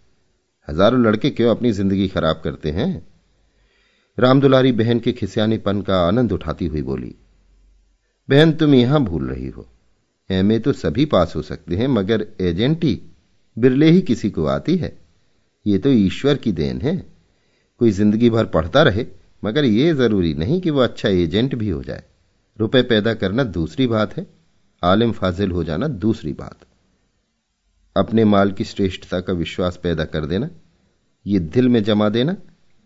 हज़ारों 0.69 1.01
लड़के 1.03 1.31
क्यों 1.31 1.51
अपनी 1.51 1.73
ज़िंदगी 1.73 2.07
खराब 2.09 2.41
करते 2.45 2.71
हैं? 2.71 3.07
रामदुलारी 4.19 4.73
बहन 4.73 5.01
के 5.01 5.13
खिसियानीपन 5.13 5.81
का 5.83 5.97
आनंद 6.03 6.33
उठाती 6.33 6.67
हुई 6.67 6.83
बोली, 6.83 7.15
बहन, 8.29 8.53
तुम 8.53 8.75
यहाँ 8.75 9.03
भूल 9.05 9.29
रही 9.29 9.49
हो। 9.49 9.67
एमए 10.31 10.59
तो 10.59 10.73
सभी 10.75 11.05
पास 11.07 11.35
हो 11.37 11.43
सकते 11.43 11.77
हैं, 11.77 11.89
मगर 11.89 12.27
एजेंटी 12.41 13.01
बिरले 13.57 13.91
ही 13.91 14.01
किसी 14.03 14.31
को 14.31 14.47
आती 14.47 14.77
है। 14.77 14.97
ये 15.67 15.79
तो 15.79 15.91
ईश्वर 15.91 16.37
की 16.37 16.53
देन 16.53 16.81
है। 16.81 16.97
कोई 17.81 17.91
ज़िंदगी 17.93 18.31
भर 18.31 18.45
पढ़ता 18.47 18.83
रहे, 18.83 19.07
मगर 19.43 19.65
यह 19.65 19.93
ज़रूरी 19.95 20.33
नहीं 20.35 20.61
कि 20.61 20.71
वह 20.71 20.85
अच्छा 20.85 21.09
एजेंट 21.11 21.55
भी 21.55 21.69
हो 21.69 21.83
जाए। 21.83 22.03
रुपए 22.59 22.83
पैदा 22.85 23.15
करना 23.15 23.45
दूसरी 23.45 23.87
बात 23.87 24.17
है। 24.17 24.27
आलिम 24.83 25.13
फाजिल 25.13 25.51
हो 25.51 25.65
जाना 25.65 25.89
दूसरी 25.89 26.33
बात। 26.33 26.67
अपने 27.97 28.25
माल 28.25 28.53
की 28.53 28.65
श्रेष्ठता 28.65 29.21
का 29.21 29.33
विश्वास 29.33 29.79
पैदा 29.83 30.05
कर 30.05 30.27
देना, 30.27 30.49
ये 31.27 31.39
दिल 31.39 31.69
में 31.69 31.83
जमा 31.85 32.09
देना 32.09 32.37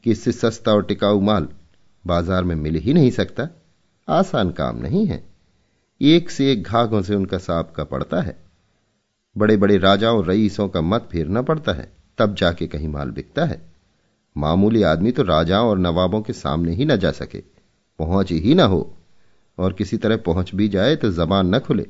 कि 0.04 0.11
इससे 0.11 0.32
सस्ता 0.32 0.73
और 0.73 0.85
टिकाऊ 0.85 1.20
माल 1.20 1.49
बाज़ार 2.04 2.44
में 2.44 2.54
मिल 2.56 2.75
ही 2.75 2.94
नहीं 2.94 3.11
सकता। 3.11 3.49
आसान 4.09 4.50
काम 4.50 4.78
नहीं 4.78 5.06
है। 5.06 5.23
एक 6.00 6.30
से 6.30 6.52
एक 6.52 6.62
घाघों 6.62 7.02
से 7.02 7.14
उनका 7.14 7.38
सांप 7.38 7.73
का 7.76 7.85
पड़ता 7.85 8.20
है। 8.20 8.37
बड़े 9.37 9.56
बड़े 9.56 9.76
राजाओं 9.78 10.25
रईसों 10.25 10.68
का 10.68 10.80
मत 10.80 11.09
फेरना 11.12 11.42
पड़ता 11.42 11.73
है। 11.73 11.90
तब 12.18 12.35
जाके 12.35 12.66
कहीं 12.66 12.88
माल 12.88 13.11
बिकता 13.11 13.44
है। 13.44 13.61
मामूली 14.37 14.82
आदमी 14.82 15.12
तो 15.12 15.23
राजाओं 15.23 15.68
और 15.70 15.78
नवाबों 15.78 16.23
के 16.23 16.32
सामने 16.32 16.75
ही 16.75 16.85
न 16.85 16.97
जा 16.97 17.11
सके। 17.11 17.42
पहुँच 17.99 18.32
ही 18.32 18.54
ना 18.54 18.64
हो। 18.64 18.80
और 19.60 19.72
किसी 19.72 19.96
तरह 19.96 20.16
पहुँच 20.16 20.54
भी 20.54 20.68
जाए 20.68 20.96
तो 20.96 21.12
जबान 21.12 21.54
न 21.54 21.58
खुले। 21.58 21.82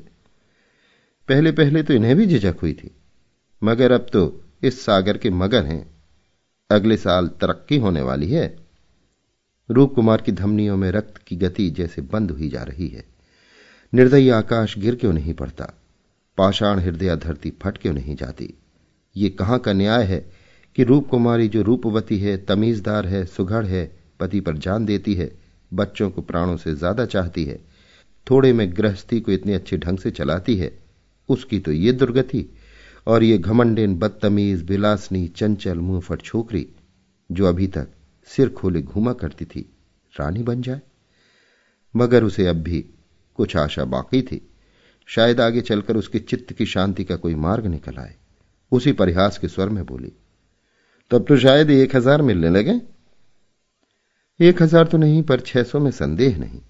पहले 1.29 1.53
पहले 1.53 1.83
तो 1.83 1.95
इन्हें 1.95 2.17
भी 2.17 2.27
झिझक 2.27 2.57
हुई 2.63 2.73
थी। 2.73 2.91
मगर 3.63 3.93
अब 3.93 4.07
तो 4.13 4.45
इस 4.63 4.85
सागर 4.85 5.19
के 5.19 5.31
मगर 5.31 5.65
हैं। 5.65 5.91
अगले 6.71 6.97
साल 6.97 7.29
तरक्की 7.29 7.77
होने 7.79 8.03
वाली 8.03 8.31
है। 8.31 8.57
रूप 9.71 9.95
कुमार 9.95 10.21
की 10.21 10.33
धमनियों 10.33 10.77
में 10.77 10.91
रक्त 10.91 11.19
की 11.19 11.37
गति 11.37 11.71
जैसे 11.71 12.03
बंद 12.03 12.31
हुई 12.31 12.49
जा 12.49 12.63
रही 12.63 12.89
है। 12.89 13.05
निर्दयी 13.95 14.29
आकाश 14.29 14.79
गिर 14.79 14.95
क्यों 14.95 15.13
नहीं 15.13 15.35
पड़ता? 15.35 15.73
पाषाण 16.39 16.79
हृदय 16.79 17.17
धरती 17.17 17.51
फट 17.51 17.79
क्यों 17.79 17.95
नहीं 17.95 18.17
जाती? 18.17 18.55
ये 19.17 19.31
कहाँ 19.31 19.59
का 19.59 19.73
न्याय 19.73 20.05
है 20.05 20.33
कि 20.77 20.85
रूप 20.85 21.09
कुमारी 21.09 21.49
जो 21.49 21.63
रूपवती 21.63 22.19
है, 22.19 22.37
तमीजदार 22.37 23.07
है, 23.07 23.27
सुघड़ 23.27 23.67
है, 23.67 24.01
पति 24.21 24.41
पर 24.41 24.57
जान 24.57 24.85
देती 24.85 25.15
है 25.15 25.40
बच्चों 25.73 26.11
को 26.11 26.23
प्राणों 26.23 26.57
से 26.57 26.75
ज़्यादा 26.75 27.07
चाहती 27.07 27.45
है। 27.45 27.59
थोड़े 28.27 28.53
में 28.53 28.71
गृहस्थी 28.77 29.21
को 29.21 29.33
इतने 29.33 29.55
अच्छे 29.55 29.77
ढंग 29.77 29.99
से 29.99 30.11
चलाती 30.11 30.57
है। 30.57 30.73
उसकी 31.29 31.59
तो 31.59 31.73
ये 31.73 31.93
दुर्गति। 31.93 32.47
और 33.07 33.23
ये 33.23 33.39
घमंडेन, 33.39 33.99
बदतमीज, 33.99 34.63
बिलासनी, 34.63 35.27
चंचल, 35.29 35.79
मुंहफट 35.79 36.23
छोकरी, 36.23 36.67
जो 37.31 37.47
अभी 37.47 37.67
तक 37.67 37.89
सिर 38.29 38.49
खोले 38.49 38.83
घूमा 38.83 39.13
करती 39.13 39.45
थी, 39.45 39.61
रानी 40.15 40.43
बन 40.43 40.63
जाए। 40.63 40.81
मगर 41.95 42.25
उसे 42.25 42.47
अब 42.47 42.57
भी 42.57 42.85
कुछ 43.39 43.57
आशा 43.57 43.85
बाकी 43.87 44.23
थी। 44.23 44.41
शायद 45.09 45.41
आगे 45.41 45.61
चलकर 45.61 45.97
उसके 45.97 46.19
चित्त 46.21 46.53
की 46.53 46.67
शांति 46.67 47.05
का 47.05 47.17
कोई 47.17 47.35
मार्ग 47.37 47.67
निकल 47.67 47.97
आए। 47.97 48.15
उसी 48.73 48.93
परिहास 48.93 49.39
के 49.39 49.49
स्वर 49.49 49.69
में 49.69 49.85
बोली, 49.87 50.13
तब 51.11 51.25
तो 51.29 51.37
शायद 51.39 51.71
एक 51.71 51.97
हज़ार 51.97 52.23
मिलने 52.23 52.51
लगे। 52.51 52.81
एक 54.41 54.63
हज़ार 54.63 54.87
तो 54.87 54.99
नहीं, 54.99 55.23
पर 55.23 55.41
छह 55.41 55.63
सौ 55.63 55.81
में 55.81 55.91
संदेह 55.91 56.39
नहीं। 56.39 56.61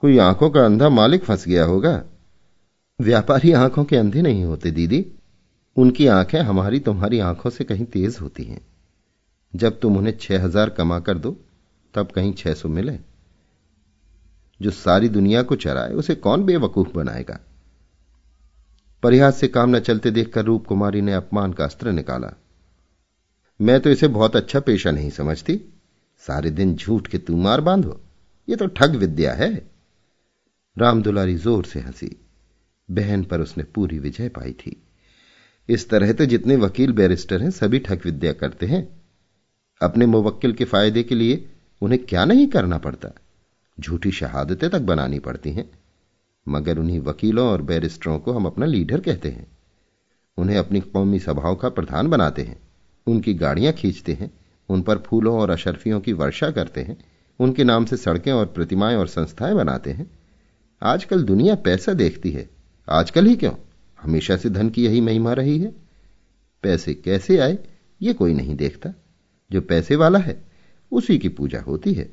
कोई 0.00 0.18
आँखों 0.18 0.50
का 0.50 0.64
अंधा 0.64 0.88
मालिक 0.88 1.24
फंस 1.24 1.48
गया 1.48 1.64
होगा? 1.64 2.04
व्यापारी 3.00 3.52
आँखों 3.52 3.84
के 3.84 3.96
अंधे 3.96 4.22
नहीं 4.22 4.44
होते, 4.44 4.70
दीदी। 4.70 5.06
उनकी 5.76 6.06
आँखें 6.06 6.40
हमारी 6.40 6.80
तुम्हारी 6.80 7.18
आँखों 7.18 7.50
से 7.50 7.64
कहीं 7.64 7.84
तेज 7.84 8.18
होती 8.22 8.44
हैं। 8.44 8.60
जब 9.54 9.80
तुम 9.80 9.96
उन्हें 9.96 10.16
छह 10.18 10.44
हज़ार 10.44 10.70
कमा 10.70 10.98
कर 11.00 11.18
दो, 11.18 11.36
तब 11.94 12.10
कहीं 12.10 12.32
छह 12.32 12.54
सौ 12.54 12.68
मिले। 12.68 12.98
जो 14.60 14.70
सारी 14.70 15.08
दुनिया 15.08 15.42
को 15.42 15.56
चराए, 15.56 15.92
उसे 15.92 16.14
कौन 16.14 16.44
बेवकूफ़ 16.44 16.88
बनाएगा? 16.88 17.38
परिहास 19.02 19.36
से 19.36 19.48
काम 19.48 19.76
न 19.76 19.80
चलते 19.80 20.10
देखकर 20.10 20.44
रूप 20.44 20.66
कुमारी 20.66 21.00
ने 21.00 21.12
अपमान 21.12 21.52
का 21.52 21.64
अस्त्र 21.64 21.92
निकाला। 21.92 22.32
मैं 23.60 23.80
तो 23.80 23.90
इसे 23.90 24.08
बहुत 24.08 24.36
अच्छा 24.36 24.60
पेशा 24.60 24.90
नहीं 24.90 25.10
समझती। 25.10 25.60
सारे 26.26 26.50
दिन 26.50 26.74
झूठ 26.74 27.06
के 27.06 27.18
तू 27.18 27.36
मार 27.36 27.60
बांधो। 27.60 28.00
ये 28.48 28.56
तो 28.56 28.66
ठग 28.66 28.94
विद्या 28.96 29.34
है। 29.34 29.70
राम 30.78 31.02
दुलारी 31.02 31.34
ज़ोर 31.34 31.64
से 31.64 31.80
हँसी। 31.80 32.16
बहन 32.90 33.24
पर 33.24 33.40
उसने 33.40 33.64
पूरी 33.64 33.98
विजय 33.98 34.28
पाई 34.28 34.52
थी। 34.52 34.82
इस 35.68 35.90
तरह 35.90 36.12
तो 36.12 36.26
जितने 36.26 36.56
वकील 36.56 36.92
बैरिस्टर 36.92 37.42
हैं, 37.42 37.50
सभी 37.50 37.78
ठग 37.78 38.00
विद्या 38.04 38.32
करते 38.32 38.66
हैं। 38.66 39.02
अपने 39.82 40.06
मुवक्किल 40.06 40.52
के 40.52 40.64
फ़ायदे 40.64 41.02
के 41.02 41.14
लिए 41.14 41.50
उन्हें 41.80 42.06
क्या 42.06 42.24
नहीं 42.24 42.46
करना 42.46 42.78
पड़ता? 42.78 43.08
झूठी 43.80 44.12
शहादतें 44.12 44.70
तक 44.70 44.80
बनानी 44.80 45.18
पड़ती 45.18 45.52
हैं। 45.52 45.70
मगर 46.48 46.78
उन्हीं 46.78 47.00
वकीलों 47.00 47.48
और 47.48 47.62
बैरिस्टरों 47.62 48.18
को 48.18 48.32
हम 48.32 48.46
अपना 48.46 48.66
लीडर 48.66 49.00
कहते 49.00 49.28
हैं। 49.28 49.46
उन्हें 50.36 50.56
अपनी 50.56 50.80
कौमी 50.80 51.18
सभाओं 51.18 51.56
का 51.56 51.68
प्रधान 51.68 52.08
बनाते 52.08 52.42
हैं। 52.42 52.60
उनकी 53.06 53.34
गाड़ियाँ 53.34 53.72
खींचते 53.72 54.12
हैं। 54.12 54.41
उन 54.72 54.82
पर 54.82 54.98
फूलों 54.98 55.38
और 55.38 55.50
अशरफियों 55.50 56.00
की 56.00 56.12
वर्षा 56.12 56.50
करते 56.50 56.80
हैं, 56.80 56.96
उनके 57.40 57.64
नाम 57.64 57.84
से 57.84 57.96
सड़कें 57.96 58.32
और 58.32 58.46
प्रतिमाएँ 58.46 58.96
और 58.96 59.06
संस्थाएँ 59.06 59.54
बनाते 59.54 59.90
हैं। 59.90 60.10
आजकल 60.82 61.22
दुनिया 61.22 61.54
पैसा 61.54 61.92
देखती 61.92 62.30
है। 62.30 62.50
आजकल 62.90 63.26
ही 63.26 63.36
क्यों? 63.36 63.52
हमेशा 64.02 64.36
से 64.36 64.50
धन 64.50 64.68
की 64.68 64.84
यही 64.84 65.00
महिमा 65.00 65.32
रही 65.32 65.58
है। 65.58 65.72
पैसे 66.62 66.94
कैसे 66.94 67.38
आए, 67.38 67.58
ये 68.02 68.12
कोई 68.12 68.34
नहीं 68.34 68.56
देखता। 68.56 68.90
जो 69.52 69.60
पैसे 69.60 69.96
वाला 69.96 70.18
है, 70.18 70.44
उसी 70.92 71.18
की 71.18 71.28
पूजा 71.28 71.60
होती 71.60 71.92
है। 71.92 72.10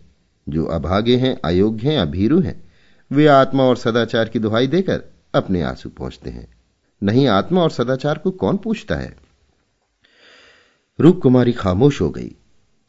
जो 0.49 0.65
अभागे 0.65 1.17
हैं, 1.17 1.41
अयोग्य 1.45 1.89
हैं, 1.89 1.99
अभीरु 1.99 2.41
हैं, 2.41 2.63
वे 3.11 3.27
आत्मा 3.27 3.63
और 3.63 3.77
सदाचार 3.77 4.29
की 4.29 4.39
दुहाई 4.39 4.67
देकर 4.67 5.03
अपने 5.35 5.61
आँसू 5.61 5.89
पहुँचते 5.89 6.29
हैं। 6.29 6.47
नहीं, 7.03 7.27
आत्मा 7.27 7.61
और 7.61 7.71
सदाचार 7.71 8.17
को 8.17 8.31
कौन 8.31 8.57
पूछता 8.57 8.95
है? 8.95 9.17
रूप 10.99 11.19
कुमारी 11.23 11.51
खामोश 11.53 12.01
हो 12.01 12.09
गई। 12.09 12.35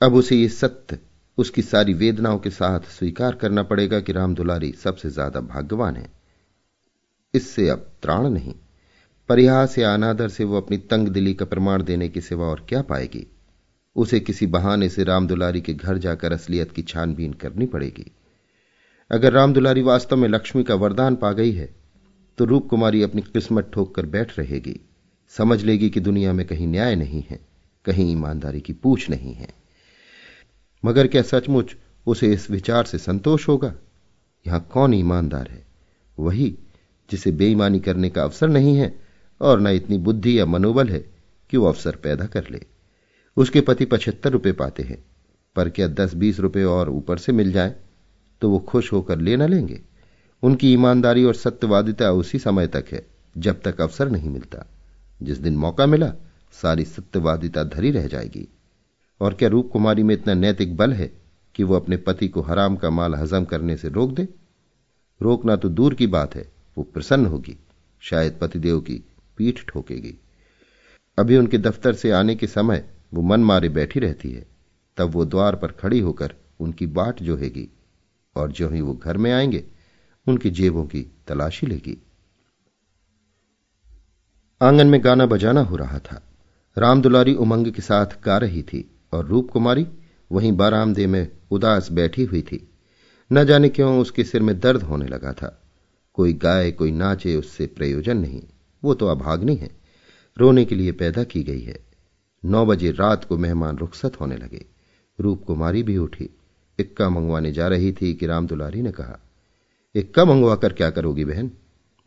अब 0.01 0.15
उसे 0.15 0.37
ये 0.37 0.49
सत्य, 0.49 0.99
उसकी 1.39 1.63
सारी 1.63 1.95
वेदनाओं 1.95 2.39
के 2.39 2.51
साथ 2.51 2.89
स्वीकार 2.91 3.35
करना 3.35 3.63
पड़ेगा 3.63 4.01
कि 4.01 4.13
राम 4.13 4.35
दुलारी 4.35 4.73
सबसे 4.75 5.11
ज़्यादा 5.11 5.41
भाग्यवान 5.43 5.97
है। 5.97 6.09
इससे 7.35 7.69
अब 7.69 7.87
त्राण 8.03 8.29
नहीं। 8.29 8.55
परिहास 9.29 9.77
या 9.79 9.93
अनादर 9.95 10.29
से 10.29 10.45
वो 10.45 10.57
अपनी 10.57 10.79
तंग 10.91 11.09
दिली 11.09 11.35
का 11.35 11.45
प्रमाण 11.45 11.83
देने 11.83 12.09
की 12.09 12.21
सिवा 12.21 12.47
और 12.47 12.65
क्या 12.69 12.83
पाएगी? 12.85 13.27
उसे 13.97 14.21
किसी 14.21 14.47
बहाने 14.49 14.89
से 14.89 15.05
राम 15.05 15.27
दुलारी 15.27 15.61
के 15.61 15.75
घर 15.75 15.99
जाकर 15.99 16.33
असलियत 16.33 16.73
की 16.73 16.83
छानबीन 16.85 17.33
करनी 17.35 17.67
पड़ेगी। 17.67 18.11
अगर 19.11 19.33
राम 19.33 19.53
दुलारी 19.53 19.83
वास्तव 19.83 20.17
में 20.17 20.29
लक्ष्मी 20.29 20.63
का 20.63 20.75
वरदान 20.77 21.17
पा 21.17 21.33
गई 21.33 21.53
है 21.53 21.69
तो 22.39 22.45
रूप 22.45 22.69
कुमारी 22.69 23.03
अपनी 23.03 23.23
किस्मत 23.25 23.71
ठोक 23.75 23.95
कर 23.95 24.07
बैठ 24.09 24.39
रहेगी। 24.39 24.79
समझ 25.35 25.63
लेगी 25.63 25.89
कि 25.91 26.01
दुनिया 26.01 26.33
में 26.33 26.47
कहीं 26.47 26.67
न्याय 26.67 26.95
नहीं 26.97 27.23
है, 27.31 27.41
कहीं 27.85 28.11
ईमानदारी 28.13 28.61
की 28.61 28.73
पूछ 28.75 29.09
नहीं 29.11 29.35
है। 29.35 29.49
मगर 30.85 31.07
क्या 31.07 31.23
सचमुच 31.23 31.77
उसे 32.07 32.33
इस 32.33 32.51
विचार 32.51 32.85
से 32.85 32.99
संतोष 32.99 33.49
होगा? 33.49 33.75
यहाँ 34.47 34.69
कौन 34.73 34.95
ईमानदार 34.95 35.49
है? 35.49 35.67
वही 36.19 36.59
जिसे 37.11 37.33
बेईमानी 37.33 37.81
करने 37.81 38.11
का 38.11 38.23
अवसर 38.23 38.49
नहीं 38.49 38.77
है 38.77 39.01
और 39.41 39.61
न 39.61 39.67
इतनी 39.67 39.99
बुद्धि 39.99 40.39
या 40.39 40.47
मनोबल 40.47 40.89
है 40.89 41.11
कि 41.51 41.57
वो 41.57 41.67
अवसर 41.67 41.97
पैदा 41.97 42.27
कर 42.27 42.45
ले। 42.51 42.61
उसके 43.37 43.61
पति 43.61 43.85
पचहत्तर 43.85 44.31
रुपए 44.31 44.53
पाते 44.53 44.83
हैं। 44.83 45.05
पर 45.57 45.71
क्या 45.71 45.89
दस 45.89 46.15
बीस 46.15 46.41
रुपए 46.41 46.65
और 46.65 46.91
ऊपर 46.91 47.19
से 47.19 47.33
मिल 47.33 47.53
जाए 47.53 47.75
तो 48.41 48.51
वो 48.51 48.59
खुश 48.59 48.93
होकर 48.93 49.19
ले 49.19 49.37
न 49.37 49.43
लेंगे। 49.43 49.81
उनकी 50.43 50.73
ईमानदारी 50.73 51.25
और 51.25 51.35
सत्यवादिता 51.35 52.11
उसी 52.11 52.39
समय 52.39 52.67
तक 52.67 52.85
है, 52.93 53.07
जब 53.39 53.63
तक 53.63 53.81
अवसर 53.81 54.11
नहीं 54.11 54.31
मिलता। 54.31 54.67
जिस 55.23 55.39
दिन 55.39 55.57
मौका 55.57 55.87
मिला, 55.87 56.13
सारी 56.53 56.85
सत्यवादिता 56.85 57.65
धरी 57.65 57.91
रह 57.91 58.07
जाएगी। 58.07 58.49
और 59.21 59.35
क्या 59.35 59.49
रूप 59.49 59.71
कुमारी 59.73 60.03
में 60.03 60.15
इतना 60.15 60.35
नैतिक 60.35 60.77
बल 60.77 60.93
है 60.93 61.13
कि 61.55 61.65
वो 61.65 61.75
अपने 61.75 61.97
पति 61.97 62.29
को 62.29 62.41
हराम 62.41 62.77
का 62.77 62.91
माल 62.91 63.15
हजम 63.15 63.45
करने 63.45 63.77
से 63.77 63.89
रोक 63.89 64.11
दे? 64.11 64.29
रोकना 65.23 65.57
तो 65.57 65.69
दूर 65.69 65.95
की 65.95 66.07
बात 66.07 66.35
है, 66.35 66.53
वो 66.79 66.85
प्रसन्न 66.85 67.27
होगी, 67.27 67.57
शायद 68.01 68.39
पतिदेव 68.41 68.81
की 68.81 69.03
पीठ 69.37 69.65
ठोकेगी। 69.69 70.15
अभी 71.19 71.37
उनके 71.37 71.59
दफ्तर 71.59 71.93
से 71.93 72.11
आने 72.11 72.35
के 72.35 72.47
समय 72.47 72.91
वो 73.15 73.23
मन 73.23 73.41
मारे 73.41 73.69
बैठी 73.69 74.01
रहती 74.01 74.31
है, 74.31 74.47
तब 74.97 75.11
वो 75.11 75.25
द्वार 75.25 75.57
पर 75.57 75.69
खड़ी 75.73 76.01
होकर 76.01 76.35
उनकी 76.61 76.87
बाट 76.87 77.23
जोहेगी 77.23 77.69
और 78.37 78.53
जो 78.53 78.69
ही 78.69 78.81
वो 78.81 78.95
घर 78.95 79.17
में 79.17 79.33
आएँगे, 79.33 79.65
उनकी 80.29 80.51
जेबों 80.51 80.85
की 80.85 81.03
तलाशी 81.29 81.67
लेगी। 81.67 82.03
आँगन 84.63 84.87
में 84.87 85.05
गाना 85.05 85.27
बजाना 85.27 85.61
हो 85.61 85.77
रहा 85.77 85.99
था। 85.99 86.23
रामदुलारी 86.79 87.35
उमंग 87.35 87.73
के 87.73 87.83
साथ 87.83 88.07
गा 88.25 88.39
रही 88.39 88.63
थी। 88.63 88.90
और 89.13 89.27
रूप 89.27 89.51
कुमारी 89.51 89.87
वहीं 90.33 90.53
बारामदे 90.53 91.07
में 91.07 91.29
उदास 91.51 91.93
बैठी 91.93 92.25
हुई 92.25 92.43
थी। 92.43 92.71
न 93.33 93.45
जाने 93.45 93.69
क्यों 93.69 94.01
उसके 94.01 94.25
सिर 94.25 94.43
में 94.43 94.61
दर्द 94.61 94.83
होने 94.83 95.07
लगा 95.07 95.33
था। 95.33 95.63
कोई 96.15 96.33
गाय, 96.33 96.73
कोई 96.73 96.91
नाचे, 96.91 97.37
उससे 97.37 97.67
प्रयोजन 97.67 98.17
नहीं। 98.17 98.43
वो 98.85 98.95
तो 98.95 99.07
अभाग्नि 99.07 99.55
है। 99.55 99.71
रोने 100.39 100.65
के 100.65 100.75
लिए 100.75 100.93
पैदा 100.93 101.25
की 101.25 101.43
गई 101.43 101.61
है। 101.61 101.85
नौ 102.45 102.67
बजे 102.67 102.91
रात 102.91 103.25
को 103.25 103.39
मेहमान 103.39 103.79
रुखसत 103.79 104.21
होने 104.21 104.37
लगे। 104.37 104.67
रूप 105.21 105.45
कुमारी 105.45 105.83
भी 105.83 105.97
उठी। 105.97 106.31
इक्का 106.79 107.09
मंगवाने 107.09 107.53
जा 107.53 107.69
रही 107.69 107.93
थी 107.93 108.15
कि 108.15 108.27
राम 108.27 108.47
दुलारी 108.47 108.83
ने 108.83 108.93
कहा, 108.93 109.21
इक्का 109.95 110.25
मंगवा 110.25 110.57
कर 110.57 110.73
क्या 110.73 110.91
करोगी 110.91 111.25
बहन? 111.25 111.51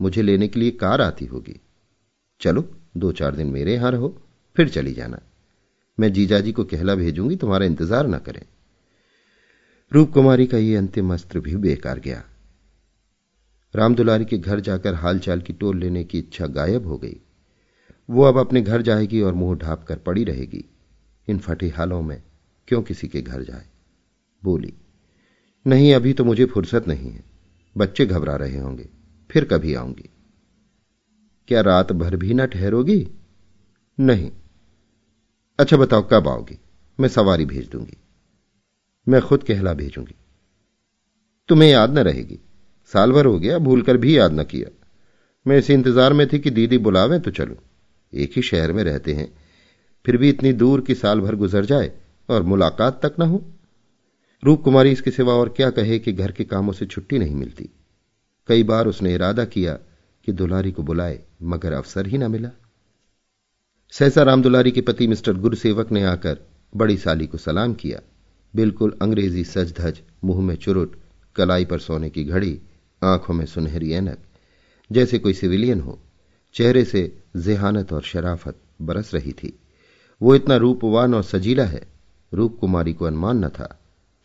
मुझे 0.01 0.21
लेने 0.21 0.47
के 0.47 0.59
लिए 0.59 0.71
कार 0.71 1.01
आती 1.01 1.25
होगी। 1.25 1.61
चलो, 2.39 2.71
दो 2.97 3.11
चार 3.11 3.35
दिन 3.35 3.47
मेरे 3.47 3.73
यहाँ 3.73 3.91
रहो, 3.91 4.21
फिर 4.55 4.69
चली 4.69 4.93
जाना। 4.93 5.19
मैं 5.97 6.11
जीजाजी 6.13 6.51
को 6.51 6.63
कहला 6.63 6.95
भेजूँगी, 6.95 7.35
तुम्हारा 7.35 7.65
इंतज़ार 7.65 8.07
न 8.07 8.17
करें। 8.17 8.41
रूप 9.91 10.11
कुमारी 10.11 10.45
का 10.47 10.57
ये 10.57 10.75
अंतिम 10.75 11.13
अस्त्र 11.13 11.39
भी 11.39 11.55
बेकार 11.55 11.99
गया। 11.99 12.23
रामदुलारी 13.73 14.25
के 14.25 14.37
घर 14.37 14.59
जाकर 14.59 14.93
हालचाल 14.93 15.41
की 15.41 15.53
टोल 15.53 15.77
लेने 15.77 16.03
की 16.03 16.19
इच्छा 16.19 16.47
गायब 16.47 16.87
हो 16.87 16.97
गई। 16.97 17.19
वो 18.09 18.23
अब 18.23 18.37
अपने 18.37 18.61
घर 18.61 18.81
जाएगी 18.81 19.21
और 19.21 19.33
मुँह 19.33 19.57
ढाप 19.57 19.83
कर 19.83 19.97
पड़ी 19.97 20.23
रहेगी। 20.23 20.63
इन 21.27 21.37
फटे 21.37 21.69
हालों 21.69 22.01
में 22.01 22.21
क्यों 22.67 22.81
किसी 22.81 23.07
के 23.07 23.21
घर 23.21 23.43
जाए? 23.43 23.65
बोली, 24.43 24.73
नहीं, 25.65 25.93
अभी 25.93 26.13
तो 26.13 26.25
मुझे 26.25 26.45
फुर्सत 26.45 26.87
नहीं 26.87 27.11
है। 27.11 27.23
बच्चे 27.75 28.05
घबरा 28.05 28.35
रहे 28.35 28.57
होंगे, 28.57 28.89
फिर 29.29 29.45
कभी 29.45 29.73
आऊँगी। 29.73 30.09
क्या 31.47 31.61
रात 31.61 31.91
भर 31.91 32.15
भी 32.15 32.33
ना 32.33 32.45
ठहरोगी? 32.45 33.07
नहीं 33.97 34.31
अच्छा 35.59 35.77
बताओ, 35.77 36.07
कब 36.11 36.27
आओगी? 36.27 36.59
मैं 36.99 37.09
सवारी 37.09 37.45
भेज 37.45 37.69
दूँगी। 37.69 37.97
मैं 39.07 39.21
खुद 39.21 39.43
कहला 39.43 39.73
भेजूँगी। 39.73 40.15
तुम्हें 41.49 41.69
याद 41.69 41.99
न 41.99 41.99
रहेगी। 41.99 42.39
साल 42.85 43.11
भर 43.11 43.25
हो 43.25 43.39
गया, 43.39 43.57
भूलकर 43.57 43.97
भी 43.97 44.17
याद 44.17 44.31
न 44.31 44.43
किया। 44.43 44.69
मैं 45.47 45.57
इस 45.57 45.69
इंतज़ार 45.69 46.13
में 46.13 46.27
थी 46.27 46.39
कि 46.39 46.49
दीदी 46.49 46.77
बुलावे 46.77 47.19
तो 47.19 47.31
चलूँ। 47.31 47.57
एक 48.13 48.31
ही 48.35 48.41
शहर 48.41 48.71
में 48.71 48.83
रहते 48.83 49.13
हैं। 49.13 49.37
फिर 50.05 50.17
भी 50.17 50.29
इतनी 50.29 50.53
दूर 50.53 50.81
की 50.81 50.95
साल 50.95 51.21
भर 51.21 51.35
गुजर 51.35 51.65
जाए 51.65 51.91
और 52.29 52.43
मुलाकात 52.43 52.99
तक 53.05 53.15
न 53.19 53.23
हो। 53.23 53.43
रूप 54.43 54.63
कुमारी 54.63 54.91
इसके 54.91 55.11
सिवा 55.11 55.33
और 55.33 55.49
क्या 55.49 55.69
कहे 55.69 55.99
कि 55.99 56.13
घर 56.13 56.31
के 56.31 56.43
कामों 56.43 56.73
से 56.73 56.85
छुट्टी 56.85 57.19
नहीं 57.19 57.35
मिलती। 57.35 57.69
कई 58.47 58.63
बार 58.63 58.87
उसने 58.87 59.13
इरादा 59.13 59.45
किया 59.45 59.73
कि 60.27 60.31
दुलारी 60.31 60.71
को 60.71 60.83
बुलाए, 60.83 61.23
मगर 61.43 61.73
अवसर 61.73 62.07
ही 62.07 62.17
न 62.17 62.31
मिला। 62.31 62.49
सहसा 63.93 64.21
राम 64.23 64.41
दुलारी 64.41 64.71
के 64.71 64.81
पति 64.81 65.05
मिस्टर 65.07 65.33
गुरुसेवक 65.33 65.91
ने 65.91 66.03
आकर 66.03 66.37
बड़ी 66.73 66.95
साली 66.97 67.25
को 67.27 67.37
सलाम 67.37 67.73
किया। 67.73 67.99
बिल्कुल 68.53 68.93
अंग्रेज़ी 69.01 69.43
सज 69.43 69.73
धज 69.77 69.99
मुँह 70.23 70.39
में 70.41 70.55
चुरुट, 70.55 70.95
कलाई 71.35 71.65
पर 71.65 71.79
सोने 71.79 72.09
की 72.09 72.23
घड़ी, 72.23 72.59
आँखों 73.01 73.33
में 73.33 73.45
सुनहरी 73.45 73.91
ऐनक। 73.91 74.17
जैसे 74.89 75.19
कोई 75.19 75.33
सिविलियन 75.33 75.81
हो, 75.81 75.99
चेहरे 76.55 76.83
से 76.83 77.01
जेहानत 77.37 77.93
और 77.93 78.01
शराफत 78.01 78.55
बरस 78.81 79.13
रही 79.13 79.31
थी। 79.31 79.53
वो 80.21 80.35
इतना 80.35 80.55
रूपवान 80.55 81.13
और 81.13 81.23
सजीला 81.23 81.65
है 81.65 81.81
रूप 82.31 82.57
कुमारी 82.59 82.93
को 82.93 83.05
अनुमान 83.05 83.43
न 83.45 83.49
था। 83.49 83.67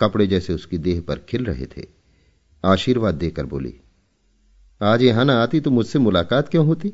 कपड़े 0.00 0.26
जैसे 0.26 0.52
उसकी 0.52 0.78
देह 0.78 1.00
पर 1.00 1.18
खिल 1.18 1.44
रहे 1.44 1.66
थे। 1.66 1.84
आशीर्वाद 2.64 3.14
देकर 3.14 3.46
बोली, 3.46 3.74
आज 4.80 5.02
यहाँ 5.02 5.24
ना 5.24 5.34
आती 5.42 5.60
तो 5.60 5.70
मुझसे 5.70 5.98
मुलाकात 5.98 6.48
क्यों 6.48 6.66
होती? 6.66 6.92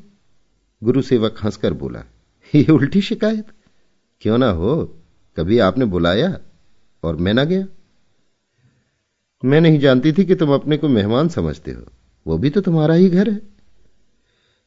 गुरु 0.81 1.01
सेवक 1.01 1.39
हंसकर 1.43 1.73
बोला 1.75 2.03
ये 2.55 2.71
उल्टी 2.71 3.01
शिकायत? 3.01 3.47
क्यों 4.21 4.37
ना 4.37 4.49
हो? 4.49 4.97
कभी 5.37 5.59
आपने 5.59 5.85
बुलाया 5.85 6.39
और 7.03 7.15
मैं 7.15 7.33
ना 7.33 7.43
गया? 7.43 7.67
मैं 9.45 9.61
नहीं 9.61 9.79
जानती 9.79 10.13
थी 10.13 10.25
कि 10.25 10.35
तुम 10.35 10.49
अपने 10.53 10.77
को 10.77 10.89
मेहमान 10.89 11.29
समझते 11.29 11.71
हो। 11.71 11.83
वो 12.27 12.37
भी 12.37 12.49
तो 12.49 12.61
तुम्हारा 12.61 12.93
ही 12.93 13.09
घर 13.09 13.29
है। 13.29 13.41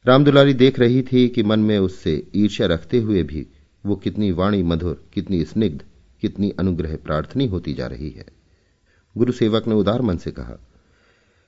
रामदुलारी 0.05 0.53
देख 0.53 0.79
रही 0.79 1.01
थी 1.01 1.27
कि 1.27 1.43
मन 1.43 1.59
में 1.59 1.79
उससे 1.79 2.27
ईर्ष्या 2.35 2.67
रखते 2.67 2.99
हुए 2.99 3.23
भी 3.23 3.47
वो 3.85 3.95
कितनी 3.95 4.31
वाणी 4.31 4.63
मधुर, 4.63 5.05
कितनी 5.13 5.45
स्निग्ध, 5.45 5.83
कितनी 6.21 6.53
अनुग्रह 6.59 6.95
प्रार्थनी 6.95 7.47
होती 7.47 7.73
जा 7.73 7.87
रही 7.87 8.09
है। 8.09 8.25
गुरु 9.17 9.31
सेवक 9.31 9.67
ने 9.67 9.75
उदार 9.75 10.01
मन 10.01 10.17
से 10.17 10.31
कहा, 10.31 10.57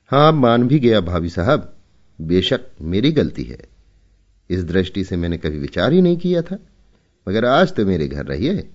हाँ, 0.07 0.31
मान 0.31 0.67
भी 0.67 0.79
गया 0.79 1.01
भाभी 1.01 1.29
साहब। 1.29 1.75
बेशक 2.21 2.59
मेरी 2.81 3.11
गलती 3.11 3.43
है। 3.43 3.70
इस 4.51 4.63
दृष्टि 4.63 5.03
से 5.03 5.17
मैंने 5.17 5.37
कभी 5.37 5.59
विचार 5.59 5.93
ही 5.93 6.01
नहीं 6.01 6.17
किया 6.17 6.41
था। 6.41 6.57
मगर 7.27 7.45
आज 7.45 7.73
तो 7.75 7.85
मेरे 7.85 8.07
घर 8.07 8.25
रहिए 8.25 8.69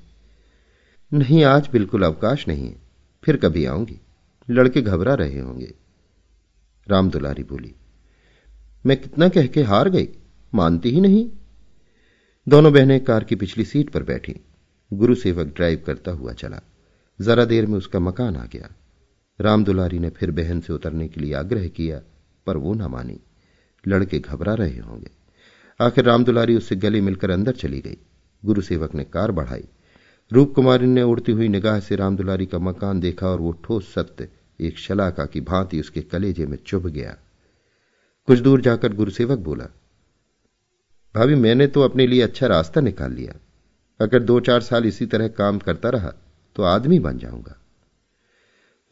नहीं, 1.13 1.45
आज 1.45 1.69
बिल्कुल 1.73 2.03
अवकाश 2.03 2.47
नहीं 2.49 2.69
है। 2.69 2.77
फिर 3.25 3.37
कभी 3.37 3.65
आऊँगी। 3.65 3.99
लड़के 4.51 4.83
घबरा 4.83 5.15
रहे 5.15 5.41
होंगे। 5.41 5.73
राम 6.87 7.11
दुलारी 7.11 7.43
बोली, 7.43 7.75
मैं 8.87 8.97
कितना 8.97 9.29
कह 9.29 9.47
के 9.47 9.63
हार 9.63 9.89
गई? 9.89 10.09
मानती 10.55 10.91
ही 10.91 11.01
नहीं। 11.01 11.29
दोनों 12.49 12.73
बहनें 12.73 13.05
कार 13.05 13.25
की 13.25 13.35
पिछली 13.35 13.65
सीट 13.65 13.91
पर 13.91 14.03
बैठी। 14.03 14.37
गुरु 14.93 15.15
सेवक 15.15 15.47
ड्राइव 15.47 15.83
करता 15.87 16.11
हुआ 16.11 16.33
चला। 16.33 16.61
जरा 17.21 17.45
देर 17.45 17.67
में 17.67 17.79
उसका 17.79 17.99
मकान 17.99 18.37
आ 18.37 18.45
गया। 18.45 18.69
राम 19.41 19.65
दुलारी 19.65 19.99
ने 19.99 20.11
फिर 20.11 20.31
बहन 20.31 20.61
से 20.61 20.73
उतरने 20.73 21.09
के 21.09 21.21
लिए 21.21 21.35
आग्रह 21.35 21.69
किया, 21.69 22.01
पर 22.47 22.57
वो 22.57 22.75
ना 22.75 22.89
मानी। 22.89 23.21
लड़के 23.87 24.19
घबरा 24.19 24.55
रहे 24.55 24.79
होंगे। 24.79 25.16
आखिर 25.81 26.05
राम 26.05 26.25
दुलारी 26.25 26.57
उससे 26.57 26.77
गले 26.77 27.01
मिलकर 27.01 27.31
अंदर 27.31 27.53
चली 27.53 27.81
गई। 27.81 27.97
गुरु 28.43 28.63
सेवक 28.63 28.95
ने 28.95 29.05
कार 29.05 29.31
बढ़ाई। 29.31 29.65
रूप 30.31 30.53
कुमारी 30.55 30.87
ने 30.87 31.03
उड़ती 31.03 31.33
हुई 31.33 31.49
निगाह 31.49 31.79
से 31.81 31.97
रामदुलारी 31.97 32.47
का 32.47 32.59
मकान 32.59 33.01
देखा 33.01 33.27
और 33.27 33.41
वो 33.41 33.53
ठोस 33.65 33.93
सत्य, 33.95 34.29
एक 34.61 34.79
शलाका 34.79 35.27
की 35.27 35.41
भांति 35.41 35.81
उसके 35.81 36.01
कलेजे 36.03 36.47
में 36.47 36.57
चुभ 36.67 36.87
गया। 36.87 37.17
कुछ 38.29 38.39
दूर 38.39 38.61
जाकर 38.61 38.93
गुरुसेवक 38.93 39.39
बोला, 39.39 39.65
भाभी, 41.15 41.35
मैंने 41.35 41.67
तो 41.67 41.83
अपने 41.83 42.07
लिए 42.07 42.23
अच्छा 42.23 42.47
रास्ता 42.47 42.81
निकाल 42.81 43.13
लिया। 43.13 43.35
अगर 44.01 44.23
दो 44.23 44.39
चार 44.41 44.61
साल 44.61 44.87
इसी 44.87 45.07
तरह 45.07 45.29
काम 45.29 45.59
करता 45.59 45.91
रहा 45.91 46.13
तो 46.57 46.63
आदमी 46.65 46.99
बन 47.01 47.19
जाऊँगा। 47.19 47.57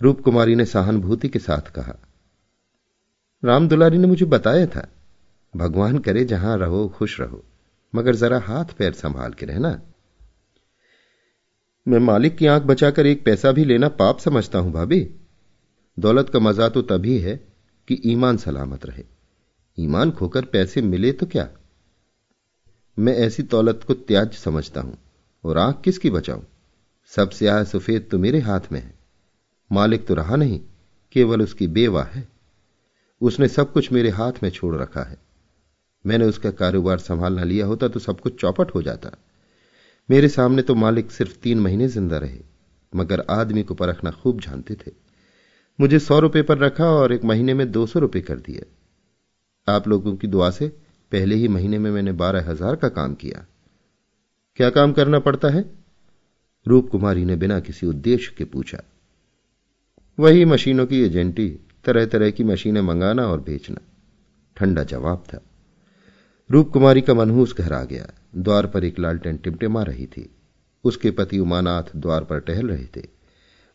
रूप 0.01 0.21
कुमारी 0.21 0.55
ने 0.55 0.65
सहानुभूति 0.65 1.29
के 1.29 1.39
साथ 1.39 1.71
कहा 1.71 1.97
राम 3.43 3.69
दुलारी 3.69 3.99
ने 3.99 4.07
मुझे 4.07 4.27
बताया 4.27 4.67
था। 4.67 4.87
भगवान 5.57 5.99
करे 5.99 6.25
जहाँ 6.25 6.59
रहो, 6.59 6.89
खुश 6.89 7.21
रहो। 7.21 7.45
मगर 7.95 8.15
जरा 8.15 8.39
हाथ 8.39 8.65
पैर 8.65 8.93
संभाल 8.93 9.33
के 9.33 9.47
रहना। 9.47 9.81
मैं 11.89 11.99
मालिक 11.99 12.37
की 12.37 12.47
आँख 12.47 12.63
बचाकर 12.63 13.07
एक 13.07 13.25
पैसा 13.25 13.53
भी 13.53 13.65
लेना 13.65 13.89
पाप 13.89 14.19
समझता 14.19 14.59
हूँ, 14.59 14.73
भाभी। 14.73 15.11
दौलत 15.99 16.31
का 16.31 16.39
मज़ा 16.39 16.69
तो 16.69 16.83
तभी 16.83 17.19
है 17.19 17.37
कि 17.89 18.01
ईमान 18.07 18.37
सलामत 18.37 18.87
रहे। 18.87 19.05
ईमान 19.79 20.11
खोकर 20.11 20.45
पैसे 20.45 20.83
मिले 20.83 21.13
तो 21.13 21.27
क्या? 21.27 21.49
मैं 22.99 23.17
ऐसी 23.17 23.43
दौलत 23.43 23.81
को 23.87 23.95
त्याज 23.95 24.35
समझता 24.35 24.81
हूँ, 24.81 24.99
और 25.45 25.59
आँख 25.59 25.81
किसकी 25.85 26.11
बचाऊं? 26.11 26.43
सब 27.07 27.31
स्याह 27.31 27.65
सफ़ेद 27.65 28.09
तो 28.11 28.19
मेरे 28.19 28.41
हाथ 28.41 28.61
में 28.73 28.81
है। 28.81 28.95
मालिक 29.73 30.07
तो 30.07 30.15
रहा 30.15 30.37
नहीं, 30.37 30.61
केवल 31.13 31.43
उसकी 31.43 31.67
बेवा 31.67 32.03
है। 32.03 32.29
उसने 33.21 33.49
सब 33.49 33.73
कुछ 33.73 33.93
मेरे 33.93 34.11
हाथ 34.11 34.33
में 34.43 34.51
छोड़ 34.51 34.77
रखा 34.77 35.03
है। 35.03 35.17
मैंने 36.05 36.25
उसका 36.25 36.51
कारोबार 36.51 36.99
संभाल 36.99 37.17
संभालना 37.19 37.45
लिया 37.45 37.67
होता 37.67 37.89
तो 37.89 38.01
सब 38.01 38.21
कुछ 38.21 38.41
चौपट 38.41 38.75
हो 38.75 38.83
जाता। 38.83 39.11
मेरे 40.09 40.29
सामने 40.29 40.63
तो 40.63 40.75
मालिक 40.75 41.11
सिर्फ़ 41.11 41.37
तीन 41.39 41.61
महीने 41.61 41.89
ज़िंदा 41.89 42.19
रहे, 42.19 42.39
मगर 42.93 43.25
आदमी 43.31 43.63
को 43.63 43.75
परखना 43.75 44.11
खूब 44.13 44.41
जानते 44.41 44.75
थे। 44.77 44.91
मुझे 45.79 45.99
सौ 45.99 46.19
रुपए 46.19 46.43
पर 46.43 46.59
रखा 46.59 46.87
और 46.87 47.13
एक 47.13 47.25
महीने 47.25 47.55
में 47.55 47.71
दो 47.73 47.87
सौ 47.87 48.01
रुपये 48.01 48.23
कर 48.23 48.39
दिया 48.39 49.75
आप 49.75 49.89
लोगों 49.89 50.17
की 50.17 50.27
दुआ 50.27 50.51
से 50.51 50.69
पहले 51.13 51.35
ही 51.35 51.49
महीने 51.49 51.79
में 51.79 51.91
मैंने 51.91 52.13
बारह 52.13 52.51
हज़ार 52.51 52.77
का 52.77 52.89
काम 52.89 53.15
किया। 53.15 53.47
क्या 54.57 54.71
काम 54.71 54.93
करना 54.93 55.19
पड़ता 55.19 55.49
है? 55.49 55.65
रूप 56.67 56.89
कुमारी 56.91 57.25
ने 57.25 57.37
बिना 57.37 57.59
किसी 57.61 57.87
उद्देश्य 57.87 58.35
के 58.39 58.45
पूछा। 58.45 58.83
वही 60.19 60.45
मशीनों 60.45 60.87
की 60.87 61.03
एजेंटी 61.03 61.49
तरह 61.85 62.07
तरह 62.07 62.31
की 62.31 62.45
मशीनें 62.45 62.81
मंगाना 62.81 63.27
और 63.27 63.41
बेचना। 63.41 63.81
ठंडा 64.57 64.85
जवाब 64.85 65.25
था। 65.29 65.41
रूप 66.51 66.71
कुमारी 66.71 67.01
का 67.01 67.15
मनहूस 67.15 67.55
घर 67.59 67.73
आ 67.73 67.85
गया। 67.85 68.07
द्वार 68.37 68.67
पर 68.67 68.85
एक 68.85 68.99
लालटेन 68.99 69.37
टिमटिमा 69.37 69.83
रही 69.83 70.07
थी। 70.07 70.37
उसके 70.85 71.11
पति 71.11 71.39
उमानाथ 71.39 71.83
द्वार 71.97 72.25
पर 72.25 72.41
टहल 72.41 72.67
रहे 72.69 72.87
थे। 72.97 73.03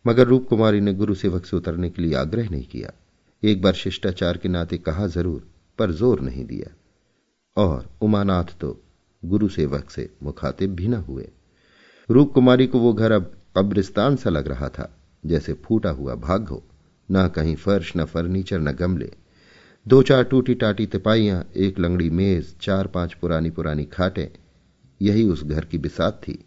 मगर 0.07 0.27
रूप 0.27 0.47
कुमारी 0.47 0.81
ने 0.81 0.93
गुरु 0.93 1.15
सेवक 1.15 1.45
से 1.45 1.57
उतरने 1.57 1.89
के 1.89 2.01
लिए 2.01 2.15
आग्रह 2.15 2.49
नहीं 2.49 2.65
किया। 2.65 2.91
एक 3.43 3.61
बार 3.61 3.73
शिष्टाचार 3.73 4.37
के 4.37 4.49
नाते 4.49 4.77
कहा 4.77 5.07
ज़रूर, 5.07 5.47
पर 5.79 5.91
ज़ोर 5.91 6.19
नहीं 6.19 6.45
दिया। 6.45 6.75
और 7.57 7.89
उमानाथ 8.01 8.59
तो 8.61 8.83
गुरु 9.25 9.49
सेवक 9.49 9.89
से 9.89 10.09
मुखातिब 10.23 10.75
भी 10.75 10.87
न 10.87 10.93
हुए। 10.93 11.29
रूप 12.09 12.31
कुमारी 12.33 12.67
को 12.67 12.79
वो 12.79 12.93
घर 12.93 13.11
अब 13.11 13.31
कब्रिस्तान 13.57 14.15
सा 14.15 14.29
लग 14.29 14.47
रहा 14.47 14.69
था, 14.69 14.97
जैसे 15.25 15.53
फूटा 15.53 15.89
हुआ 15.89 16.15
भाग 16.15 16.47
हो। 16.47 16.63
न 17.11 17.27
कहीं 17.27 17.55
फर्श, 17.55 17.93
न 17.97 18.05
फर्नीचर, 18.05 18.59
न 18.59 18.71
गमले। 18.71 19.11
दो 19.89 20.01
चार 20.03 20.23
टूटी 20.23 20.53
टाटी 20.55 20.85
तिपाइयाँ, 20.85 21.49
एक 21.55 21.79
लंगड़ी 21.79 22.09
मेज, 22.09 22.55
चार 22.61 22.87
पाँच 22.87 23.13
पुरानी 23.13 23.49
पुरानी 23.49 23.85
खाटें, 23.85 24.27
यही 25.01 25.23
उस 25.23 25.43
घर 25.43 25.65
की 25.65 25.77
बिसात 25.77 26.21
थी। 26.23 26.45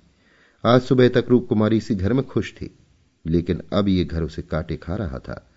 आज 0.65 0.81
सुबह 0.81 1.09
तक 1.09 1.25
रूप 1.29 1.47
कुमारी 1.49 1.77
इसी 1.77 1.95
घर 1.95 2.13
में 2.13 2.27
खुश 2.27 2.53
थी, 2.53 2.79
लेकिन 3.27 3.63
अब 3.73 3.89
ये 3.89 4.05
घर 4.05 4.23
उसे 4.23 4.43
काटे 4.43 4.77
खा 4.77 4.97
रहा 4.97 5.19
था। 5.19 5.51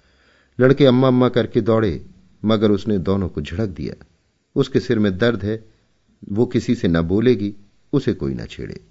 लड़के 0.59 0.85
अम्मा 0.85 1.07
अम्मा 1.07 1.29
करके 1.29 1.61
दौड़े, 1.61 2.05
मगर 2.45 2.71
उसने 2.71 2.97
दोनों 2.97 3.29
को 3.29 3.41
झड़क 3.41 3.69
दिया। 3.69 4.05
उसके 4.55 4.79
सिर 4.79 4.99
में 4.99 5.17
दर्द 5.17 5.43
है, 5.43 5.65
वो 6.31 6.45
किसी 6.45 6.75
से 6.75 6.87
न 6.87 7.01
बोलेगी, 7.01 7.55
उसे 7.93 8.13
कोई 8.13 8.33
न 8.33 8.45
छेड़े। 8.45 8.81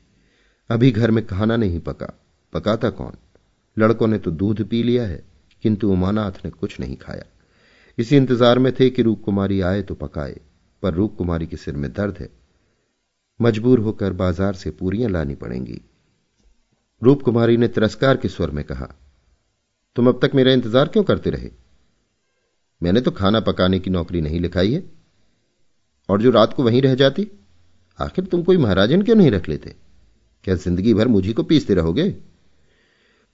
अभी 0.71 0.91
घर 0.91 1.11
में 1.11 1.27
खाना 1.27 1.57
नहीं 1.57 1.81
पका, 1.81 2.13
पकाता 2.53 2.91
कौन? 2.91 3.13
लड़कों 3.79 4.07
ने 4.07 4.19
तो 4.19 4.31
दूध 4.31 4.69
पी 4.69 4.83
लिया 4.83 5.07
है, 5.07 5.25
किंतु 5.63 5.93
उमानाथ 5.93 6.33
ने 6.45 6.51
कुछ 6.51 6.81
नहीं 6.81 6.97
खाया। 6.97 7.25
इसी 7.99 8.17
इंतज़ार 8.17 8.59
में 8.59 8.73
थे 8.73 8.89
कि 8.91 9.03
रूप 9.03 9.23
कुमारी 9.25 9.61
आए 9.63 9.83
तो 9.83 9.95
पकाए, 9.95 10.41
पर 10.83 10.95
रूप 10.95 11.15
कुमारी 11.17 11.47
के 11.47 11.57
सिर 11.57 11.77
में 11.77 11.93
दर्द 11.93 12.17
है। 12.19 12.29
मजबूर 13.41 13.79
होकर 13.81 14.13
बाज़ार 14.15 14.55
से 14.55 14.71
पूरियाँ 14.73 15.11
लानी 15.11 15.35
पड़ेंगी। 15.35 15.81
रूप 17.03 17.23
कुमारी 17.23 17.57
ने 17.57 17.69
तिरस्कार 17.69 18.17
के 18.17 18.29
स्वर 18.29 18.51
में 18.51 18.65
कहा, 18.65 18.89
तुम 19.97 20.09
अब 20.09 20.19
तक 20.23 20.35
मेरा 20.35 20.53
इंतज़ार 20.53 20.89
क्यों 20.89 21.05
करते 21.05 21.31
रहे? 21.31 21.51
मैंने 22.81 23.01
तो 23.01 23.11
खाना 23.13 23.41
पकाने 23.43 23.79
की 23.79 23.91
नौकरी 23.91 24.21
नहीं 24.21 24.41
लिखाई 24.41 24.73
है। 24.73 24.83
और 26.09 26.23
जो 26.23 26.31
रात 26.31 26.53
को 26.53 26.63
वहीं 26.63 26.83
रह 26.83 26.95
जाती? 26.95 27.27
आखिर 27.99 28.25
तुम 28.25 28.43
कोई 28.43 28.57
महाराजन 28.57 29.03
क्यों 29.03 29.17
नहीं 29.17 29.31
रख 29.31 29.49
लेते? 29.49 29.75
क्या 30.45 30.55
ज़िंदगी 30.57 30.95
भर 30.95 31.09
मुझी 31.09 31.33
को 31.33 31.43
पीसते 31.43 31.75
रहोगे? 31.75 32.15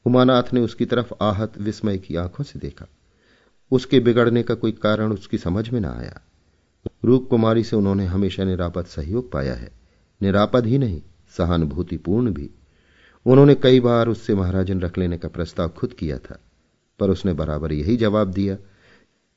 उमानाथ 0.06 0.52
ने 0.52 0.60
उसकी 0.60 0.84
तरफ़ 0.86 1.12
आहत 1.22 1.58
विस्मय 1.58 1.98
की 1.98 2.16
आँखों 2.16 2.44
से 2.44 2.58
देखा। 2.58 2.86
उसके 3.72 4.00
बिगड़ने 4.00 4.42
का 4.42 4.54
कोई 4.54 4.72
कारण 4.72 5.12
उसकी 5.12 5.38
समझ 5.38 5.68
में 5.70 5.80
ना 5.80 5.90
आया। 5.90 6.20
रूप 7.04 7.26
कुमारी 7.30 7.64
से 7.64 7.76
उन्होंने 7.76 8.06
हमेशा 8.06 8.44
निरापद 8.44 8.84
सहयोग 8.86 9.30
पाया 9.32 9.54
है। 9.54 9.70
निरापद 10.20 10.66
ही 10.66 10.78
नहीं, 10.78 11.00
सहानुभूतिपूर्ण 11.34 12.32
भी। 12.32 12.50
उन्होंने 13.26 13.54
कई 13.54 13.80
बार 13.80 14.08
उससे 14.08 14.34
महाराजन 14.34 14.80
रख 14.80 14.98
लेने 14.98 15.18
का 15.18 15.28
प्रस्ताव 15.28 15.68
खुद 15.68 15.92
किया 15.92 16.18
था, 16.18 16.38
पर 17.00 17.10
उसने 17.10 17.32
बराबर 17.32 17.72
यही 17.72 17.96
जवाब 17.96 18.30
दिया 18.30 18.56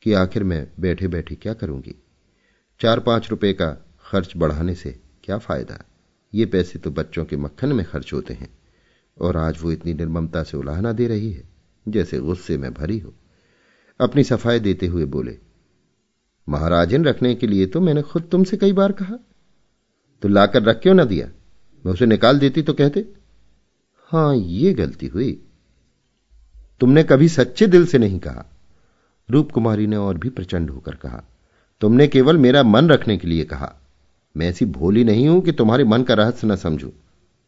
कि 0.06 0.14
आखिर 0.14 0.44
मैं 0.44 0.68
बैठे 0.80 1.08
बैठे 1.08 1.36
क्या 1.36 1.54
करूँगी? 1.54 1.96
चार 2.80 3.00
पाँच 3.00 3.30
रुपए 3.30 3.54
का 3.54 3.72
खर्च 4.06 4.34
बढ़ाने 4.38 4.76
से 4.76 4.96
क्या 5.24 5.38
फ़ायदा? 5.38 5.80
ये 6.34 6.46
पैसे 6.46 6.80
तो 6.80 6.92
बच्चों 6.92 7.26
के 7.26 7.38
मक्खन 7.38 7.74
में 7.74 7.86
खर्च 7.86 8.14
होते 8.14 8.34
हैं, 8.34 8.50
और 9.18 9.38
आज 9.38 9.60
वो 9.62 9.72
इतनी 9.72 9.94
निर्ममता 9.94 10.44
से 10.44 10.58
उलाहना 10.58 10.92
दे 10.92 11.08
रही 11.08 11.32
है, 11.32 11.44
जैसे 11.86 12.20
गुस्से 12.20 12.58
में 12.58 12.74
भरी 12.74 13.00
हो। 13.00 13.14
अपनी 14.00 14.24
सफ़ाई 14.24 14.60
देते 14.60 14.88
हुए 14.88 15.06
बोले 15.06 15.38
महाराजन 16.48 17.06
रखने 17.06 17.34
के 17.36 17.48
लिए 17.48 17.66
तो 17.66 17.82
मैंने 17.82 18.02
खुद 18.02 18.24
तुमसे 18.24 18.58
कई 18.58 18.74
बार 18.74 18.92
कहा। 18.92 19.18
तो 20.24 20.28
लाकर 20.28 20.64
रख 20.64 20.80
क्यों 20.82 20.94
ना 20.94 21.04
दिया? 21.04 21.28
मैं 21.86 21.94
उसे 21.94 22.06
निकाल 22.06 22.40
देती 22.40 22.62
तो 22.62 22.74
कहते, 22.74 23.06
हाँ, 24.12 24.36
ये 24.36 24.74
गलती 24.74 25.08
हुई। 25.08 25.32
तुमने 26.82 27.04
कभी 27.04 27.28
सच्चे 27.30 27.68
दिल 27.68 27.86
से 27.86 27.98
नहीं 27.98 28.20
कहा। 28.20 28.46
रूप 29.30 29.52
कुमारी 29.52 29.88
ने 29.88 29.96
और 29.96 30.18
भी 30.18 30.30
प्रचंड 30.30 30.70
होकर 30.70 30.96
कहा, 30.96 31.24
तुमने 31.82 32.08
केवल 32.08 32.38
मेरा 32.38 32.64
मन 32.64 32.90
रखने 32.90 33.18
के 33.18 33.28
लिए 33.28 33.44
कहा। 33.44 33.74
मैं 34.36 34.50
ऐसी 34.50 34.66
भोली 34.66 35.04
नहीं 35.04 35.28
हूँ 35.28 35.42
कि 35.42 35.52
तुम्हारे 35.52 35.84
मन 35.84 36.04
का 36.04 36.14
रहस्य 36.14 36.48
न 36.48 36.56
समझू। 36.56 36.92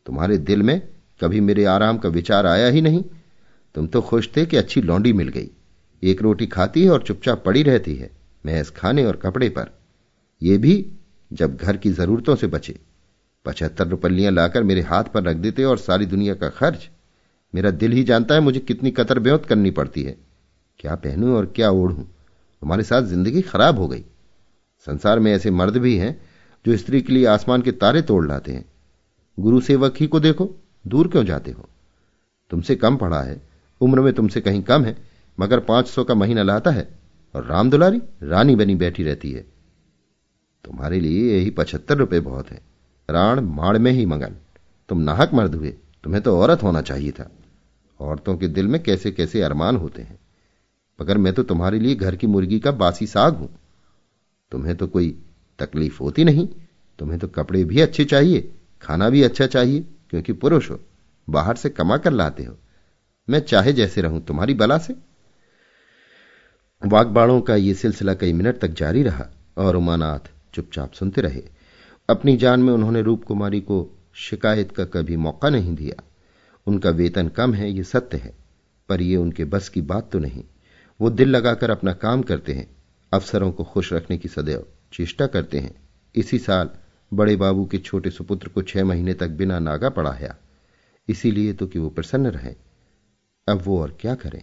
तुम्हारे 0.06 0.38
दिल 0.38 0.64
में 0.64 0.80
कभी 1.22 1.40
मेरे 1.42 1.66
आराम 1.66 1.98
का 1.98 2.10
विचार 2.10 2.46
आया 2.46 2.68
ही 2.68 2.82
नहीं। 2.82 3.04
तुम 3.76 3.88
तो 3.88 4.02
खुश 4.02 4.30
थे 4.38 4.46
कि 4.46 4.58
अच्छी 4.58 4.82
लौंडी 4.82 5.14
मिल 5.14 5.28
गई। 5.28 5.50
एक 6.04 6.22
रोटी 6.22 6.48
खाती 6.48 6.84
है 6.84 6.90
और 6.90 7.04
चुपचाप 7.04 7.44
पड़ी 7.46 7.64
रहती 7.64 7.96
है, 7.96 8.12
महज 8.46 8.70
खाने 8.70 9.06
और 9.06 9.16
कपड़े 9.16 9.50
पर। 9.50 9.70
यह 10.42 10.58
भी 10.58 10.86
जब 11.34 11.56
घर 11.58 11.78
की 11.78 11.92
जरूरतों 11.92 12.36
से 12.36 12.48
बचे। 12.48 12.80
पचहत्तर 13.46 13.88
रुपलियाँ 13.88 14.32
लाकर 14.32 14.64
मेरे 14.64 14.82
हाथ 14.82 15.04
पर 15.04 15.24
रख 15.24 15.36
देते 15.36 15.64
और 15.64 15.78
सारी 15.78 16.06
दुनिया 16.06 16.34
का 16.34 16.50
खर्च। 16.50 16.90
मेरा 17.56 17.72
दिल 17.72 17.92
ही 17.92 18.04
जानता 18.04 18.36
है 18.36 18.42
मुझे 18.42 18.60
कितनी 18.60 18.92
कतर 18.92 19.20
ब्योत 19.20 19.46
करनी 19.46 19.72
पड़ती 19.72 20.04
है। 20.04 20.18
क्या 20.80 20.96
पहनूं 20.96 21.36
और 21.36 21.46
क्या 21.46 21.70
ओढ़ूं? 21.70 22.04
तुम्हारे 22.62 22.84
साथ 22.84 23.02
ज़िंदगी 23.02 23.42
खराब 23.42 23.78
हो 23.78 23.88
गई। 23.88 24.04
संसार 24.86 25.20
में 25.20 25.32
ऐसे 25.34 25.52
मर्द 25.52 25.78
भी 25.78 25.98
हैं 25.98 26.22
जो 26.66 26.78
स्त्री 26.78 27.02
के 27.02 27.14
लिए 27.14 27.26
आसमान 27.26 27.62
के 27.62 27.72
तारे 27.72 28.02
तोड़ 28.02 28.28
लाते 28.28 28.52
हैं। 28.52 28.66
गुरु 29.40 29.62
सेवक 29.62 29.96
ही 30.00 30.08
को 30.08 30.20
देखो, 30.20 30.56
दूर 30.88 31.08
क्यों 31.08 31.26
जाते 31.26 31.52
हो? 31.52 31.70
तुमसे 32.50 32.76
कम 32.76 32.98
पढ़ा 32.98 33.22
है, 33.22 33.42
उम्र 33.82 34.02
में 34.02 34.14
तुमसे 34.14 34.42
कहीं 34.42 34.64
कम 34.64 34.86
है। 34.86 35.15
मगर 35.40 35.60
पाँच 35.60 35.88
सौ 35.88 36.04
का 36.04 36.16
महीना 36.16 36.44
लाता 36.44 36.72
है 36.72 37.00
और 37.36 37.46
राम 37.46 37.70
दुलारी, 37.70 38.02
रानी 38.24 38.56
बनी 38.56 38.76
बैठी 38.76 39.04
रहती 39.04 39.32
है। 39.32 39.46
तुम्हारे 40.66 41.00
लिए 41.00 41.38
यही 41.38 41.50
पचहत्तर 41.50 41.98
रुपए 41.98 42.20
बहुत 42.20 42.52
है। 42.52 42.62
राण 43.10 43.40
माड़ 43.42 43.78
में 43.78 43.92
ही 43.92 44.06
मंगल 44.06 44.36
तुम 44.90 45.00
नाहक 45.00 45.34
मर्द 45.34 45.56
हुए। 45.56 45.76
तुम्हें 46.04 46.24
तो 46.24 46.40
औरत 46.40 46.64
होना 46.64 46.82
चाहिए 46.82 47.12
था। 47.12 47.32
औरतों 48.00 48.38
के 48.38 48.48
दिल 48.48 48.68
में 48.68 48.84
कैसे 48.84 49.12
कैसे 49.12 49.42
अरमान 49.42 49.76
होते 49.76 50.02
हैं। 50.02 50.20
मगर 51.02 51.18
मैं 51.18 51.34
तो 51.34 51.44
तुम्हारे 51.44 51.80
लिए 51.80 51.96
घर 51.96 52.16
की 52.16 52.28
मुर्गी 52.28 52.60
का 52.60 52.72
बासी 52.72 53.08
साग 53.08 53.36
हूँ। 53.36 53.60
तुम्हें 54.52 54.76
तो 54.76 54.88
कोई 54.88 55.24
तकलीफ़ 55.60 56.00
होती 56.00 56.24
नहीं। 56.24 56.48
तुम्हें 57.00 57.20
तो 57.20 57.28
कपड़े 57.28 57.64
भी 57.64 57.82
अच्छे 57.82 58.06
चाहिए, 58.06 58.52
खाना 58.82 59.10
भी 59.10 59.24
अच्छा 59.24 59.48
चाहिए, 59.48 59.86
क्योंकि 60.10 60.34
पुरुष 60.34 60.72
हो, 60.72 60.80
बाहर 61.30 61.56
से 61.56 61.70
कमा 61.70 61.98
कर 61.98 62.12
लाते 62.12 62.44
हो। 62.44 62.58
मैं 63.30 63.40
चाहे 63.40 63.74
जैसे 63.74 64.02
रहूँ, 64.02 64.26
तुम्हारी 64.26 64.54
बला 64.54 64.78
से। 64.78 64.96
वागबाड़ों 66.84 67.42
का 67.42 67.56
यह 67.56 67.74
सिलसिला 67.74 68.14
कई 68.14 68.34
मिनट 68.34 68.58
तक 68.58 68.68
जारी 68.68 69.04
रहा 69.04 69.28
और 69.58 69.76
उमानाथ 69.76 70.32
चुपचाप 70.54 70.92
सुनते 70.92 71.22
रहे। 71.22 71.44
अपनी 72.10 72.38
जान 72.38 72.60
में 72.60 72.74
उन्होंने 72.74 73.02
रूप 73.02 73.24
कुमारी 73.24 73.62
को 73.62 73.98
शिकायत 74.14 74.72
का 74.72 74.86
कभी 74.86 75.16
मौका 75.16 75.50
नहीं 75.50 75.76
दिया। 75.76 76.04
उनका 76.68 76.90
वेतन 76.90 77.28
कम 77.28 77.54
है, 77.54 77.72
ये 77.72 77.84
सत्य 77.84 78.18
है, 78.18 78.34
पर 78.90 79.02
यह 79.02 79.20
उनके 79.20 79.46
बस 79.46 79.70
की 79.70 79.82
बात 79.82 80.12
तो 80.12 80.20
नहीं। 80.20 80.44
वो 81.02 81.10
दिल 81.10 81.30
लगाकर 81.30 81.70
अपना 81.70 81.94
काम 81.94 82.22
करते 82.22 82.54
हैं, 82.54 82.68
अफसरों 83.14 83.52
को 83.52 83.64
खुश 83.64 83.94
रखने 83.94 84.18
की 84.18 84.28
सदैव 84.28 84.66
चेष्टा 84.94 85.28
करते 85.28 85.60
हैं। 85.60 85.76
इसी 86.16 86.38
साल 86.40 86.70
बड़े 87.14 87.36
बाबू 87.36 87.66
के 87.66 87.78
छोटे 87.78 88.10
सुपुत्र 88.10 88.48
को 88.48 88.62
छह 88.62 88.86
महीने 88.86 89.14
तक 89.14 89.28
बिना 89.28 89.60
नागा 89.60 89.90
पढ़ाया। 89.90 90.36
इसीलिए 91.10 91.54
तो 91.54 91.68
कि 91.68 91.80
वो 91.80 91.90
प्रसन्न 91.90 92.28
रहे। 92.28 92.56
अब 93.48 93.62
वो 93.66 93.82
और 93.82 93.98
क्या 94.02 94.16
करें? 94.16 94.42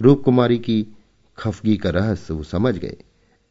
रूप 0.00 0.22
कुमारी 0.24 0.58
की 0.58 0.86
खफगी 1.40 1.76
का 1.76 1.90
रहस्य 1.90 2.34
वो 2.34 2.42
समझ 2.42 2.76
गए। 2.78 2.96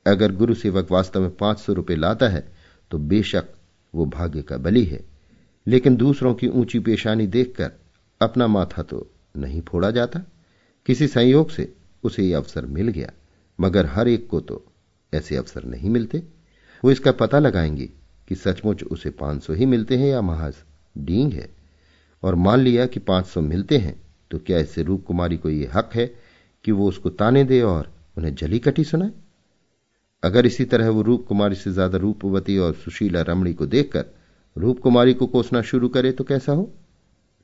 अगर 0.05 0.31
गुरु 0.31 0.53
सेवक 0.53 0.91
वास्तव 0.91 1.21
में 1.21 1.35
पाँच 1.35 1.59
सौ 1.59 1.73
रुपये 1.73 1.97
लाता 1.97 2.27
है 2.27 2.47
तो 2.91 2.97
बेशक 2.97 3.45
वो 3.93 4.05
भाग्य 4.05 4.41
का 4.41 4.57
बली 4.57 4.83
है। 4.85 5.03
लेकिन 5.67 5.95
दूसरों 5.95 6.33
की 6.33 6.47
ऊँची 6.47 6.79
पेशानी 6.79 7.27
देखकर 7.27 7.71
अपना 8.21 8.47
माथा 8.47 8.83
तो 8.83 9.09
नहीं 9.37 9.61
फोड़ा 9.61 9.91
जाता। 9.91 10.19
किसी 10.87 11.07
संयोग 11.07 11.49
से 11.49 11.73
उसे 12.03 12.23
यह 12.23 12.37
अवसर 12.37 12.65
मिल 12.65 12.87
गया, 12.87 13.11
मगर 13.59 13.85
हर 13.85 14.07
एक 14.07 14.27
को 14.27 14.39
तो 14.39 14.63
ऐसे 15.13 15.35
अवसर 15.35 15.63
नहीं 15.63 15.89
मिलते। 15.89 16.23
वो 16.83 16.91
इसका 16.91 17.11
पता 17.11 17.39
लगाएँगे 17.39 17.89
कि 18.27 18.35
सचमुच 18.35 18.83
उसे 18.83 19.09
पाँच 19.09 19.43
सौ 19.43 19.53
ही 19.53 19.65
मिलते 19.65 19.97
हैं 19.97 20.07
या 20.07 20.21
महज 20.21 20.55
डींग 20.97 21.33
है। 21.33 21.49
और 22.23 22.35
मान 22.35 22.59
लिया 22.59 22.85
कि 22.85 22.99
पाँच 22.99 23.25
सौ 23.25 23.41
मिलते 23.41 23.77
हैं 23.77 23.99
तो 24.31 24.39
क्या 24.39 24.59
इससे 24.59 24.83
रूप 24.83 25.05
कुमारी 25.05 25.37
को 25.37 25.49
यह 25.49 25.71
हक 25.73 25.91
है 25.95 26.05
कि 26.65 26.71
वो 26.71 26.87
उसको 26.87 27.09
ताने 27.11 27.43
दे 27.43 27.61
और 27.61 27.91
उन्हें 28.17 28.33
जली 28.35 28.59
कटी 28.59 28.83
सुनाए। 28.83 29.11
अगर 30.23 30.45
इसी 30.45 30.65
तरह 30.65 30.89
वो 30.89 31.01
रूप 31.01 31.25
कुमारी 31.27 31.55
से 31.55 31.71
ज़्यादा 31.71 31.97
रूपवती 31.97 32.57
और 32.57 32.73
सुशीला 32.75 33.21
रमणी 33.21 33.53
को 33.53 33.65
देखकर 33.65 34.05
रूप 34.55 34.79
कुमारी 34.79 35.13
को 35.13 35.27
कोसना 35.27 35.61
शुरू 35.61 35.89
करे 35.89 36.11
तो 36.11 36.23
कैसा 36.23 36.51
हो? 36.51 36.69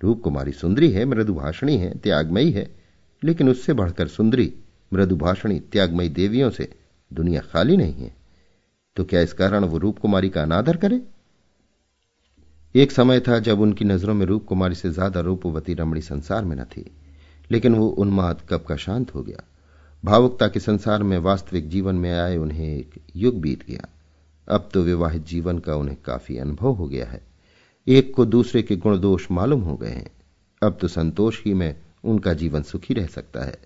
रूप 0.01 0.21
कुमारी 0.21 0.51
सुंदरी 0.51 0.89
है, 0.91 1.05
मृदुभाषणी 1.05 1.77
है, 1.77 1.97
त्यागमयी 1.97 2.51
है, 2.51 2.69
लेकिन 3.23 3.49
उससे 3.49 3.73
बढ़कर 3.73 4.07
सुंदरी, 4.07 4.53
मृदुभाषणी, 4.91 5.59
त्यागमयी 5.61 6.09
देवियों 6.09 6.49
से 6.49 6.69
दुनिया 7.11 7.41
खाली 7.43 7.77
नहीं 7.77 7.93
है। 7.93 8.13
तो 8.97 9.03
क्या 9.03 9.21
इस 9.21 9.33
कारण 9.33 9.63
वो 9.63 9.77
रूप 9.77 9.99
कुमारी 9.99 10.29
का 10.29 10.41
अनादर 10.41 10.77
करे? 10.77 11.01
एक 12.75 12.91
समय 12.91 13.19
था 13.19 13.39
जब 13.39 13.59
उनकी 13.61 13.85
नज़रों 13.85 14.13
में 14.13 14.25
रूप 14.25 14.45
कुमारी 14.45 14.75
से 14.75 14.89
ज़्यादा 14.91 15.19
रूपवती 15.19 15.73
रमणी 15.73 16.01
संसार 16.01 16.45
में 16.45 16.55
न 16.55 16.63
थी। 16.65 16.85
लेकिन 17.51 17.75
वो 17.75 17.87
उन्माद 17.87 18.41
कब 18.49 18.63
का 18.63 18.75
शांत 18.75 19.15
हो 19.15 19.23
गया। 19.23 19.43
भावुकता 20.05 20.47
के 20.47 20.59
संसार 20.59 21.03
में 21.03 21.17
वास्तविक 21.17 21.69
जीवन 21.69 21.95
में 21.95 22.19
आए 22.19 22.37
उन्हें 22.37 22.77
एक 22.77 23.01
युग 23.15 23.41
बीत 23.41 23.67
गया। 23.67 23.87
अब 24.49 24.69
तो 24.73 24.81
विवाहित 24.81 25.25
जीवन 25.25 25.59
का 25.59 25.75
उन्हें 25.75 25.97
काफ़ी 26.05 26.37
अनुभव 26.37 26.71
हो 26.71 26.87
गया 26.87 27.05
है। 27.05 27.27
एक 27.87 28.15
को 28.15 28.25
दूसरे 28.25 28.63
के 28.63 28.75
गुण 28.75 28.99
दोष 28.99 29.31
मालूम 29.31 29.61
हो 29.61 29.77
गए 29.77 29.89
हैं। 29.89 30.11
अब 30.63 30.77
तो 30.81 30.87
संतोष 30.87 31.43
ही 31.45 31.53
में 31.53 31.81
उनका 32.03 32.33
जीवन 32.33 32.61
सुखी 32.61 32.93
रह 32.93 33.05
सकता 33.05 33.45
है। 33.45 33.57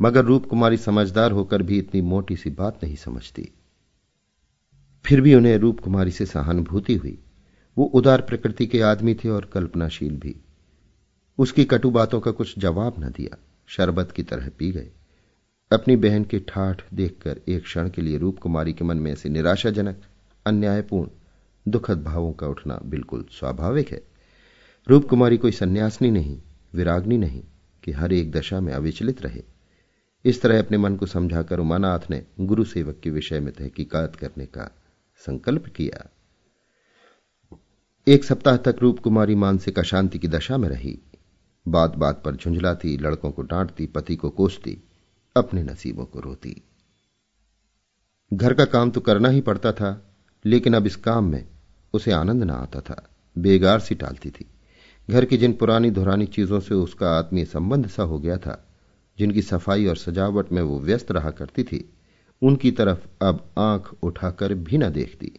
मगर 0.00 0.24
रूप 0.24 0.46
कुमारी 0.46 0.76
समझदार 0.76 1.32
होकर 1.32 1.62
भी 1.62 1.78
इतनी 1.78 2.00
मोटी 2.00 2.36
सी 2.36 2.50
बात 2.50 2.84
नहीं 2.84 2.96
समझती। 2.96 3.48
फिर 5.04 5.20
भी 5.20 5.34
उन्हें 5.34 5.58
रूप 5.58 5.80
कुमारी 5.80 6.10
से 6.10 6.26
सहानुभूति 6.26 6.94
हुई। 6.94 7.18
वो 7.78 7.84
उदार 7.84 8.20
प्रकृति 8.20 8.66
के 8.66 8.80
आदमी 8.80 9.14
थे 9.14 9.28
और 9.28 9.44
कल्पनाशील 9.44 10.16
भी। 10.16 10.36
उसकी 11.40 11.64
कटु 11.64 11.90
बातों 11.90 12.20
का 12.20 12.30
कुछ 12.30 12.58
जवाब 12.58 12.94
न 12.98 13.08
दिया। 13.08 13.38
शरबत 13.66 14.12
की 14.12 14.22
तरह 14.22 14.48
पी 14.58 14.72
गए 14.72 14.90
अपनी 15.72 15.96
बहन 15.96 16.24
के 16.24 16.38
ठाठ 16.38 16.82
देखकर 16.94 17.40
एक 17.48 17.62
क्षण 17.62 17.90
के 17.90 18.02
लिए 18.02 18.18
रूप 18.18 18.38
कुमारी 18.38 18.72
के 18.72 18.84
मन 18.84 18.96
में 18.96 19.12
ऐसे 19.12 19.28
निराशाजनक, 19.28 20.02
अन्यायपूर्ण, 20.46 21.10
दुखद 21.68 22.02
भावों 22.02 22.32
का 22.32 22.46
उठना 22.46 22.80
बिल्कुल 22.84 23.24
स्वाभाविक 23.30 23.88
है। 23.88 24.02
रूप 24.88 25.08
कुमारी 25.08 25.36
कोई 25.36 25.52
सन्यासनी 25.52 26.10
नहीं, 26.10 26.42
विरागनी 26.74 27.18
नहीं 27.18 27.42
कि 27.84 27.92
हर 27.92 28.12
एक 28.12 28.32
दशा 28.32 28.60
में 28.60 28.72
अविचलित 28.72 29.22
रहे। 29.22 29.42
इस 30.24 30.42
तरह 30.42 30.58
अपने 30.58 30.78
मन 30.78 30.96
को 30.96 31.06
समझाकर 31.06 31.58
उमानाथ 31.58 32.10
ने 32.10 32.24
गुरु 32.40 32.64
सेवक 32.64 33.00
के 33.02 33.10
विषय 33.10 33.40
में 33.40 33.54
तहकीकात 33.54 34.16
करने 34.16 34.46
का 34.46 34.70
संकल्प 35.16 35.66
किया। 35.66 36.10
एक 38.08 38.24
सप्ताह 38.24 38.56
तक 38.56 38.76
रूप 38.80 38.98
कुमारी 38.98 39.34
मानसिक 39.34 39.78
अशांति 39.78 40.18
की 40.18 40.28
दशा 40.28 40.56
में 40.56 40.68
रही। 40.68 40.98
बात 41.68 41.96
बात 41.96 42.22
पर 42.24 42.36
झुंझलाती, 42.36 42.96
लड़कों 42.96 43.30
को 43.30 43.42
डांटती, 43.42 43.86
पति 43.86 44.16
को 44.16 44.30
कोसती, 44.30 44.82
अपने 45.36 45.62
नसीबों 45.62 46.04
को 46.04 46.20
रोती। 46.20 46.62
घर 48.32 48.54
का 48.54 48.64
काम 48.64 48.90
तो 48.90 49.00
करना 49.00 49.28
ही 49.28 49.40
पड़ता 49.40 49.72
था, 49.72 50.16
लेकिन 50.44 50.74
अब 50.74 50.86
इस 50.86 50.96
काम 50.96 51.24
में 51.24 51.48
उसे 51.94 52.12
आनंद 52.12 52.44
ना 52.44 52.54
आता 52.54 52.80
था। 52.80 53.08
बेगार 53.38 53.80
सी 53.80 53.94
टालती 53.94 54.30
थी। 54.30 54.50
घर 55.10 55.24
की 55.24 55.36
जिन 55.36 55.52
पुरानी 55.52 55.90
धुरानी 55.90 56.26
चीज़ों 56.26 56.60
से 56.60 56.74
उसका 56.74 57.10
आत्मीय 57.18 57.44
संबंध 57.44 57.88
सा 57.88 58.02
हो 58.02 58.18
गया 58.18 58.38
था, 58.38 58.68
जिनकी 59.18 59.42
सफ़ाई 59.42 59.86
और 59.86 59.96
सजावट 59.96 60.52
में 60.52 60.62
वो 60.62 60.80
व्यस्त 60.80 61.12
रहा 61.12 61.30
करती 61.30 61.64
थी, 61.64 61.92
उनकी 62.42 62.70
तरफ़ 62.70 63.24
अब 63.24 63.50
आँख 63.58 63.94
उठाकर 64.02 64.54
भी 64.54 64.78
न 64.78 64.90
देखती। 64.90 65.32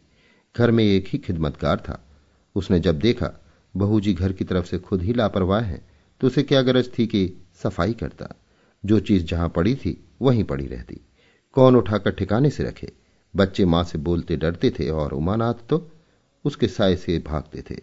घर 0.57 0.71
में 0.71 0.83
एक 0.83 1.05
ही 1.07 1.19
खिदमतकार 1.19 1.77
था। 1.77 2.07
उसने 2.55 2.79
जब 2.79 2.99
देखा, 2.99 3.43
बहू 3.77 3.99
जी 3.99 4.13
घर 4.13 4.33
की 4.33 4.43
तरफ़ 4.43 4.65
से 4.65 4.79
खुद 4.79 5.01
ही 5.01 5.13
लापरवाह 5.13 5.61
है। 5.61 5.90
तो 6.21 6.27
उसे 6.27 6.43
क्या 6.43 6.61
गरज 6.61 6.89
थी 6.99 7.07
कि 7.07 7.33
सफ़ाई 7.55 7.93
करता। 7.93 8.35
जो 8.85 8.99
चीज़ 8.99 9.25
जहाँ 9.25 9.49
पड़ी 9.49 9.75
थी, 9.75 10.09
वहीं 10.21 10.43
पड़ी 10.43 10.67
रहती। 10.67 11.01
कौन 11.53 11.75
उठाकर 11.75 12.11
ठिकाने 12.11 12.49
से 12.49 12.63
रखे? 12.63 12.91
बच्चे 13.35 13.65
माँ 13.65 13.83
से 13.83 13.97
बोलते 13.97 14.35
डरते 14.35 14.69
थे 14.69 14.89
और 14.89 15.13
उमानाथ 15.13 15.53
तो 15.69 15.91
उसके 16.45 16.67
साय 16.67 16.95
से 16.95 17.19
भागते 17.19 17.63
थे। 17.71 17.79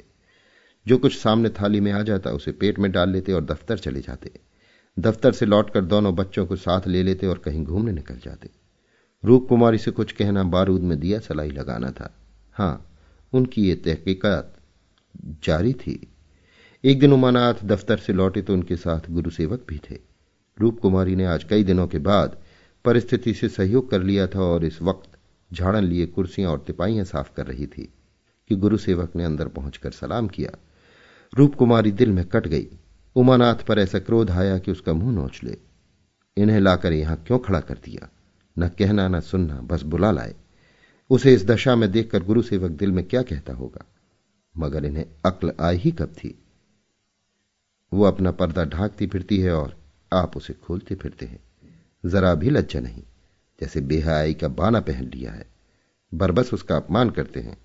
जो 0.87 0.99
कुछ 0.99 1.19
सामने 1.19 1.49
थाली 1.49 1.81
में 1.81 1.93
आ 1.93 2.03
जाता, 2.03 2.31
उसे 2.31 2.53
पेट 2.53 2.79
में 2.79 2.93
डाल 2.93 3.11
लेते 3.11 3.33
और 3.33 3.45
दफ्तर 3.45 3.79
चले 3.79 4.01
जाते। 4.01 4.31
दफ्तर 4.99 5.33
से 5.33 5.47
लौटकर 5.47 5.85
दोनों 5.85 6.15
बच्चों 6.15 6.47
को 6.47 6.57
साथ 6.57 6.81
ले 6.87 7.03
लेते 7.03 7.27
और 7.27 7.39
कहीं 7.39 7.65
घूमने 7.65 7.93
निकल 7.93 8.17
जाते। 8.17 8.51
रूप 9.25 9.47
कुमारी 9.49 9.79
से 9.79 9.91
कुछ 9.91 10.13
कहना 10.13 10.43
बारूद 10.43 10.81
में 10.81 11.01
दिया 11.01 11.21
सलाई 11.21 11.51
लगाना 11.51 11.91
था। 11.91 12.15
हाँ, 12.53 12.99
उनकी 13.33 13.69
ये 13.69 13.75
तहकीकात 13.75 14.57
जारी 15.45 15.73
थी। 15.73 16.07
एक 16.85 17.01
दिन 17.01 17.13
उमानाथ 17.13 17.55
दफ्तर 17.65 17.97
से 17.97 18.13
लौटे 18.13 18.43
तो 18.43 18.53
उनके 18.53 18.77
साथ 18.77 19.01
गुरु 19.11 19.31
सेवक 19.31 19.65
भी 19.69 19.81
थे। 19.91 19.99
रूप 20.61 20.81
कुमारी 20.81 21.17
ने 21.17 21.25
आज 21.25 21.45
कई 21.45 21.65
दिनों 21.65 21.87
के 21.87 21.99
बाद 21.99 22.39
परिस्थिति 22.85 23.35
से 23.35 23.49
सहयोग 23.49 23.91
कर 23.91 24.03
लिया 24.03 24.27
था 24.27 24.41
और 24.41 24.65
इस 24.65 24.83
वक्त 24.83 25.11
झाड़न 25.53 25.85
लिए 25.85 26.07
कुर्सियाँ 26.07 26.51
और 26.51 26.65
तिपाइयाँ 26.67 27.05
साफ़ 27.05 27.31
कर 27.37 27.47
रही 27.47 27.67
थी 27.67 27.93
कि 28.49 28.57
गुरु 28.57 28.77
सेवक 28.77 29.17
ने 29.17 29.25
अंदर 29.25 29.49
पहुंचकर 29.49 29.91
सलाम 29.91 30.29
किया। 30.29 30.51
रूप 31.39 31.55
कुमारी 31.55 31.93
दिल 31.93 32.13
में 32.13 32.25
कट 32.25 32.47
गई। 32.47 32.67
उमानाथ 33.17 33.55
पर 33.55 33.79
ऐसा 33.79 33.99
क्रोध 33.99 34.31
आया 34.31 34.59
कि 34.59 34.71
उसका 34.71 34.93
मुँह 34.93 35.13
नोच 35.13 35.41
ले। 35.45 35.59
इन्हें 36.37 36.61
लाकर 36.61 36.93
यहाँ 36.93 37.25
क्यों 37.27 37.39
खड़ा 37.39 37.61
कर 37.61 37.79
दिया? 37.85 38.09
न 38.59 38.69
कहना, 38.69 39.09
न 39.09 39.21
सुनना, 39.21 39.61
बस 39.61 39.83
बुला 39.83 40.11
लाए। 40.11 40.35
उसे 41.11 41.35
इस 41.35 41.47
दशा 41.47 41.77
में 41.77 41.93
देखकर 41.93 42.23
गुरुसेवक 42.23 42.71
दिल 42.71 42.93
में 42.93 43.05
क्या 43.05 43.23
कहता 43.23 43.53
होगा? 43.53 43.85
मगर 44.57 44.85
इन्हें 44.85 45.07
अक्ल 45.27 45.53
आई 45.61 45.77
ही 45.77 45.91
कब 45.91 46.09
थी? 46.09 46.39
वो 47.93 48.05
अपना 48.05 48.31
पर्दा 48.31 48.65
ढांकती 48.65 49.07
फिरती 49.07 49.39
है 49.41 49.53
और 49.53 49.77
आप 50.13 50.37
उसे 50.37 50.53
खोलते 50.53 50.95
फिरते 50.95 51.27
हैं। 51.27 51.41
जरा 52.07 52.35
भी 52.35 52.51
लज्जा 52.51 52.81
नहीं, 52.81 53.03
जैसे 53.61 53.81
बेहाई 53.81 54.35
का 54.35 54.49
बाना 54.49 54.81
पहन 54.81 55.05
लिया 55.05 55.33
है। 55.33 55.47
बरबस 56.15 56.55
उसका 56.55 56.77
अपमान 56.77 57.11
करते 57.11 57.41
हैं। 57.41 57.57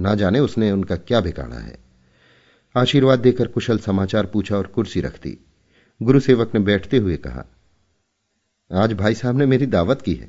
ना 0.00 0.14
जाने 0.14 0.40
उसने 0.40 0.70
उनका 0.70 0.96
क्या 0.96 1.20
बिगाड़ा 1.20 1.56
है। 1.56 1.78
आशीर्वाद 2.76 3.18
देकर 3.18 3.46
कुशल 3.46 3.78
समाचार 3.78 4.26
पूछा 4.26 4.56
और 4.56 4.66
कुर्सी 4.66 5.00
रख 5.00 5.22
दी। 5.22 5.38
गुरु 6.02 6.20
सेवक 6.20 6.54
ने 6.54 6.60
बैठते 6.60 6.98
हुए 6.98 7.16
कहा, 7.16 7.44
आज 8.70 8.92
भाई 8.92 9.14
साहब 9.14 9.38
ने 9.38 9.46
मेरी 9.46 9.66
दावत 9.66 10.02
की 10.02 10.14
है। 10.14 10.28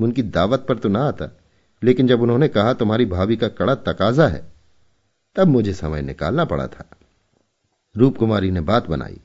उनकी 0.00 0.22
दावत 0.22 0.66
पर 0.68 0.78
तो 0.78 0.88
ना 0.88 1.02
आता, 1.02 1.28
लेकिन 1.82 2.06
जब 2.06 2.20
उन्होंने 2.20 2.48
कहा, 2.48 2.72
तुम्हारी 2.72 3.04
भाभी 3.04 3.36
का 3.36 3.48
कड़ा 3.48 3.74
तकाजा 3.74 4.26
है, 4.28 4.52
तब 5.36 5.48
मुझे 5.48 5.72
समय 5.72 6.02
निकालना 6.02 6.44
पड़ा 6.44 6.66
था। 6.66 6.90
रूप 7.96 8.16
कुमारी 8.18 8.50
ने 8.50 8.60
बात 8.60 8.86
बनाई। 8.86 9.20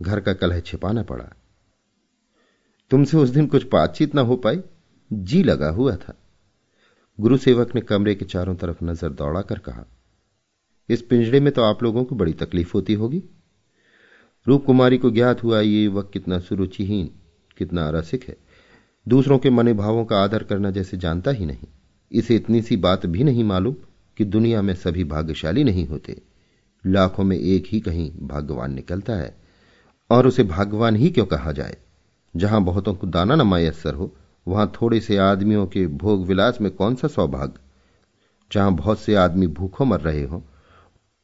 घर 0.00 0.20
का 0.20 0.32
कलह 0.32 0.60
छिपाना 0.60 1.02
पड़ा। 1.02 1.24
तुमसे 2.90 3.16
उस 3.16 3.28
दिन 3.28 3.46
कुछ 3.46 3.66
बातचीत 3.72 4.14
ना 4.14 4.20
हो 4.20 4.36
पाई? 4.36 4.60
जी 5.10 5.42
लगा 5.42 5.68
हुआ 5.70 5.96
था। 5.96 6.14
गुरु 7.18 7.36
सेवक 7.36 7.74
ने 7.74 7.80
कमरे 7.80 8.14
के 8.14 8.24
चारों 8.24 8.54
तरफ़ 8.56 8.84
नज़र 8.84 9.08
दौड़ा 9.08 9.42
कर 9.42 9.58
कहा, 9.58 9.84
इस 10.88 11.02
पिंजड़े 11.02 11.40
में 11.40 11.52
तो 11.52 11.62
आप 11.62 11.82
लोगों 11.82 12.04
को 12.04 12.14
बड़ी 12.14 12.32
तकलीफ़ 12.32 12.72
होती 12.74 12.94
होगी। 12.94 13.22
रूप 14.46 14.64
कुमारी 14.64 14.98
को 14.98 15.10
ज्ञात 15.10 15.42
हुआ 15.42 15.60
ये 15.60 15.86
वक्त 15.88 16.12
कितना 16.12 16.38
सुरुचिहीन, 16.38 17.10
कितना 17.58 17.88
रसिक 17.90 18.24
है। 18.24 18.36
दूसरों 19.06 19.38
के 19.38 19.50
मने 19.50 19.72
भावों 19.72 20.04
का 20.04 20.22
आदर 20.24 20.42
करना 20.42 20.70
जैसे 20.70 20.96
जानता 20.96 21.30
ही 21.30 21.46
नहीं। 21.46 21.68
इसे 22.12 22.36
इतनी 22.36 22.62
सी 22.62 22.76
बात 22.76 23.06
भी 23.06 23.24
नहीं 23.24 23.44
मालूम 23.44 23.76
कि 24.16 24.24
दुनिया 24.24 24.62
में 24.62 24.74
सभी 24.74 25.04
भाग्यशाली 25.04 25.64
नहीं 25.64 25.86
होते। 25.86 26.20
लाखों 26.86 27.24
में 27.24 27.36
एक 27.36 27.64
ही 27.66 27.80
कहीं 27.80 28.10
भाग्यवान 28.22 28.74
निकलता 28.74 29.12
है। 29.12 29.34
और 30.10 30.26
उसे 30.26 30.42
भाग्यवान 30.44 30.96
ही 30.96 31.10
क्यों 31.10 31.26
कहा 31.26 31.52
जाए? 31.52 31.76
जहाँ 32.34 32.62
बहुतों 32.64 32.94
को 32.94 33.06
दाना 33.06 33.34
न 33.34 33.42
मयसर 33.42 33.94
हो, 33.94 34.14
वहाँ 34.48 34.72
थोड़े 34.82 35.00
से 35.00 35.16
आदमियों 35.16 35.66
के 35.66 35.86
भोग 35.86 36.26
विलास 36.26 36.60
में 36.60 36.70
कौन 36.70 36.94
सा 36.94 37.08
सौभाग्य? 37.08 37.60
जहाँ 38.52 38.74
बहुत 38.74 39.00
से 39.00 39.14
आदमी 39.14 39.46
भूखों 39.46 39.86
मर 39.86 40.00
रहे 40.00 40.22
हो, 40.22 40.42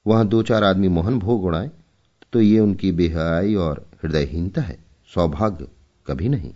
वहाँ 0.06 0.26
दो 0.28 0.42
चार 0.42 0.64
आदमी 0.64 0.88
मोहन 0.88 1.18
भोग 1.18 1.44
उड़ाए 1.44 1.70
तो 2.32 2.40
ये 2.40 2.58
उनकी 2.60 2.92
बेहयाई 2.92 3.54
और 3.54 3.84
हृदयहीनता 4.02 4.62
है। 4.62 4.78
सौभाग्य 5.14 5.66
कभी 6.06 6.28
नहीं। 6.28 6.52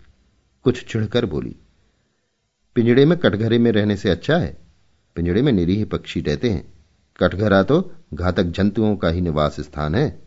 कुछ 0.64 0.84
चिढ़कर 0.84 1.26
बोली, 1.26 1.56
पिंजड़े 2.76 3.04
में 3.04 3.18
कटघरे 3.18 3.58
में 3.58 3.70
रहने 3.72 3.96
से 3.96 4.10
अच्छा 4.10 4.36
है? 4.36 4.56
पिंजड़े 5.16 5.42
में 5.42 5.52
निरीह 5.52 5.84
पक्षी 5.84 6.20
रहते 6.20 6.50
हैं। 6.50 6.72
कटघरा 7.20 7.62
तो 7.62 7.92
घातक 8.14 8.42
जंतुओं 8.42 8.96
का 8.96 9.08
ही 9.08 9.20
निवास 9.20 9.60
स्थान 9.60 9.94
है। 9.94 10.22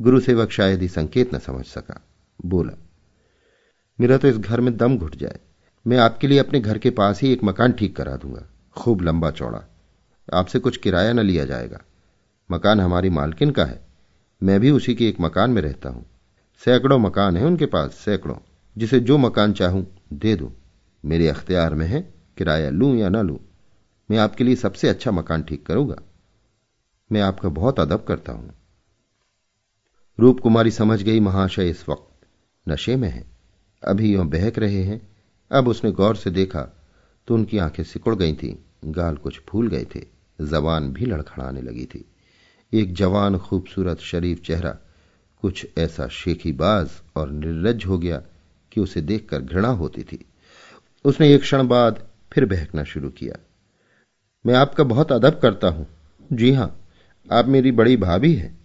गुरु 0.00 0.20
सेवक 0.20 0.50
शायद 0.50 0.82
ही 0.82 0.88
संकेत 0.88 1.34
न 1.34 1.38
समझ 1.38 1.64
सका। 1.64 2.02
बोला, 2.44 2.72
मेरा 4.00 4.18
तो 4.18 4.28
इस 4.28 4.38
घर 4.38 4.60
में 4.60 4.76
दम 4.76 4.98
घुट 4.98 5.16
जाए। 5.16 5.38
मैं 5.86 5.98
आपके 5.98 6.26
लिए 6.26 6.38
अपने 6.38 6.60
घर 6.60 6.78
के 6.78 6.90
पास 6.90 7.22
ही 7.22 7.32
एक 7.32 7.44
मकान 7.44 7.72
ठीक 7.72 7.96
करा 7.96 8.16
दूँगा। 8.16 8.42
खूब 8.76 9.00
लंबा 9.00 9.30
चौड़ा। 9.30 9.62
आपसे 10.34 10.58
कुछ 10.58 10.76
किराया 10.76 11.12
न 11.12 11.20
लिया 11.20 11.44
जाएगा। 11.44 11.80
मकान 12.50 12.80
हमारी 12.80 13.10
मालकिन 13.10 13.50
का 13.50 13.64
है। 13.64 13.86
मैं 14.42 14.60
भी 14.60 14.70
उसी 14.70 14.94
के 14.94 15.08
एक 15.08 15.20
मकान 15.20 15.50
में 15.50 15.62
रहता 15.62 15.88
हूँ। 15.88 16.06
सैकड़ों 16.64 16.98
मकान 16.98 17.36
है 17.36 17.44
उनके 17.44 17.66
पास, 17.66 17.90
सैकड़ों। 17.90 18.36
जिसे 18.78 19.00
जो 19.00 19.18
मकान 19.18 19.52
चाहूँ, 19.52 19.86
दे 20.12 20.36
दो। 20.36 20.52
मेरे 21.04 21.28
अख्तियार 21.28 21.74
में 21.74 21.86
है, 21.86 22.14
किराया 22.38 22.70
लूँ 22.70 22.96
या 22.96 23.08
ना 23.08 23.22
लूँ। 23.22 23.38
मैं 24.10 24.18
आपके 24.18 24.44
लिए 24.44 24.56
सबसे 24.56 24.88
अच्छा 24.88 25.10
मकान 25.10 25.42
ठीक 25.42 25.66
करूँगा। 25.66 25.96
मैं 27.12 27.20
आपका 27.20 27.48
बहुत 27.48 27.80
अदब 27.80 28.04
करता 28.04 28.32
हूँ। 28.32 28.54
रूप 30.20 30.40
कुमारी 30.40 30.70
समझ 30.70 31.02
गई 31.02 31.20
महाशय 31.20 31.68
इस 31.70 31.88
वक्त 31.88 32.26
नशे 32.68 32.96
में 32.96 33.08
है। 33.08 33.24
अभी 33.82 34.14
यो 34.14 34.24
बहक 34.24 34.58
रहे 34.58 34.82
हैं। 34.82 35.00
अब 35.50 35.68
उसने 35.68 35.90
गौर 35.92 36.16
से 36.16 36.30
देखा 36.30 36.62
तो 37.28 37.34
उनकी 37.34 37.58
आँखें 37.58 37.82
सिकुड़ 37.84 38.14
गई 38.14 38.34
थी, 38.34 38.64
गाल 38.84 39.16
कुछ 39.16 39.40
फूल 39.48 39.68
गए 39.68 39.86
थे 39.94 40.06
जबान 40.40 40.92
भी 40.92 41.06
लड़खड़ाने 41.06 41.62
लगी 41.62 41.84
थी। 41.84 42.04
एक 42.72 42.94
जवान 42.94 43.38
खूबसूरत 43.38 43.98
शरीफ 43.98 44.40
चेहरा, 44.40 44.76
कुछ 45.42 45.66
ऐसा 45.78 46.08
शेखीबाज 46.08 46.90
और 47.16 47.30
निर्लज 47.30 47.84
हो 47.84 47.98
गया 47.98 48.22
कि 48.72 48.80
उसे 48.80 49.00
देखकर 49.00 49.42
घृणा 49.42 49.68
होती 49.68 50.02
थी। 50.02 50.24
उसने 51.04 51.34
एक 51.34 51.40
क्षण 51.40 51.68
बाद 51.68 52.06
फिर 52.32 52.44
बहकना 52.44 52.84
शुरू 52.84 53.08
किया। 53.08 53.45
मैं 54.46 54.54
आपका 54.54 54.84
बहुत 54.84 55.12
अदब 55.12 55.38
करता 55.38 55.68
हूँ। 55.68 55.86
जी 56.32 56.52
हाँ, 56.52 56.80
आप 57.32 57.46
मेरी 57.46 57.72
बड़ी 57.72 57.96
भाभी 57.96 58.34
हैं। 58.34 58.58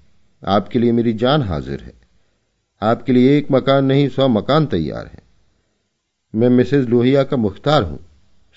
आपके 0.47 0.79
लिए 0.79 0.91
मेरी 0.91 1.13
जान 1.13 1.41
हाजिर 1.41 1.81
है। 1.81 1.93
आपके 2.81 3.13
लिए 3.13 3.37
एक 3.37 3.47
मकान 3.51 3.85
नहीं, 3.85 4.09
सौ 4.09 4.27
मकान 4.27 4.65
तैयार 4.65 5.07
है। 5.07 5.19
मैं 6.35 6.49
मिसेज 6.49 6.89
लोहिया 6.89 7.23
का 7.23 7.37
मुख्तार 7.37 7.83
हूँ। 7.83 7.99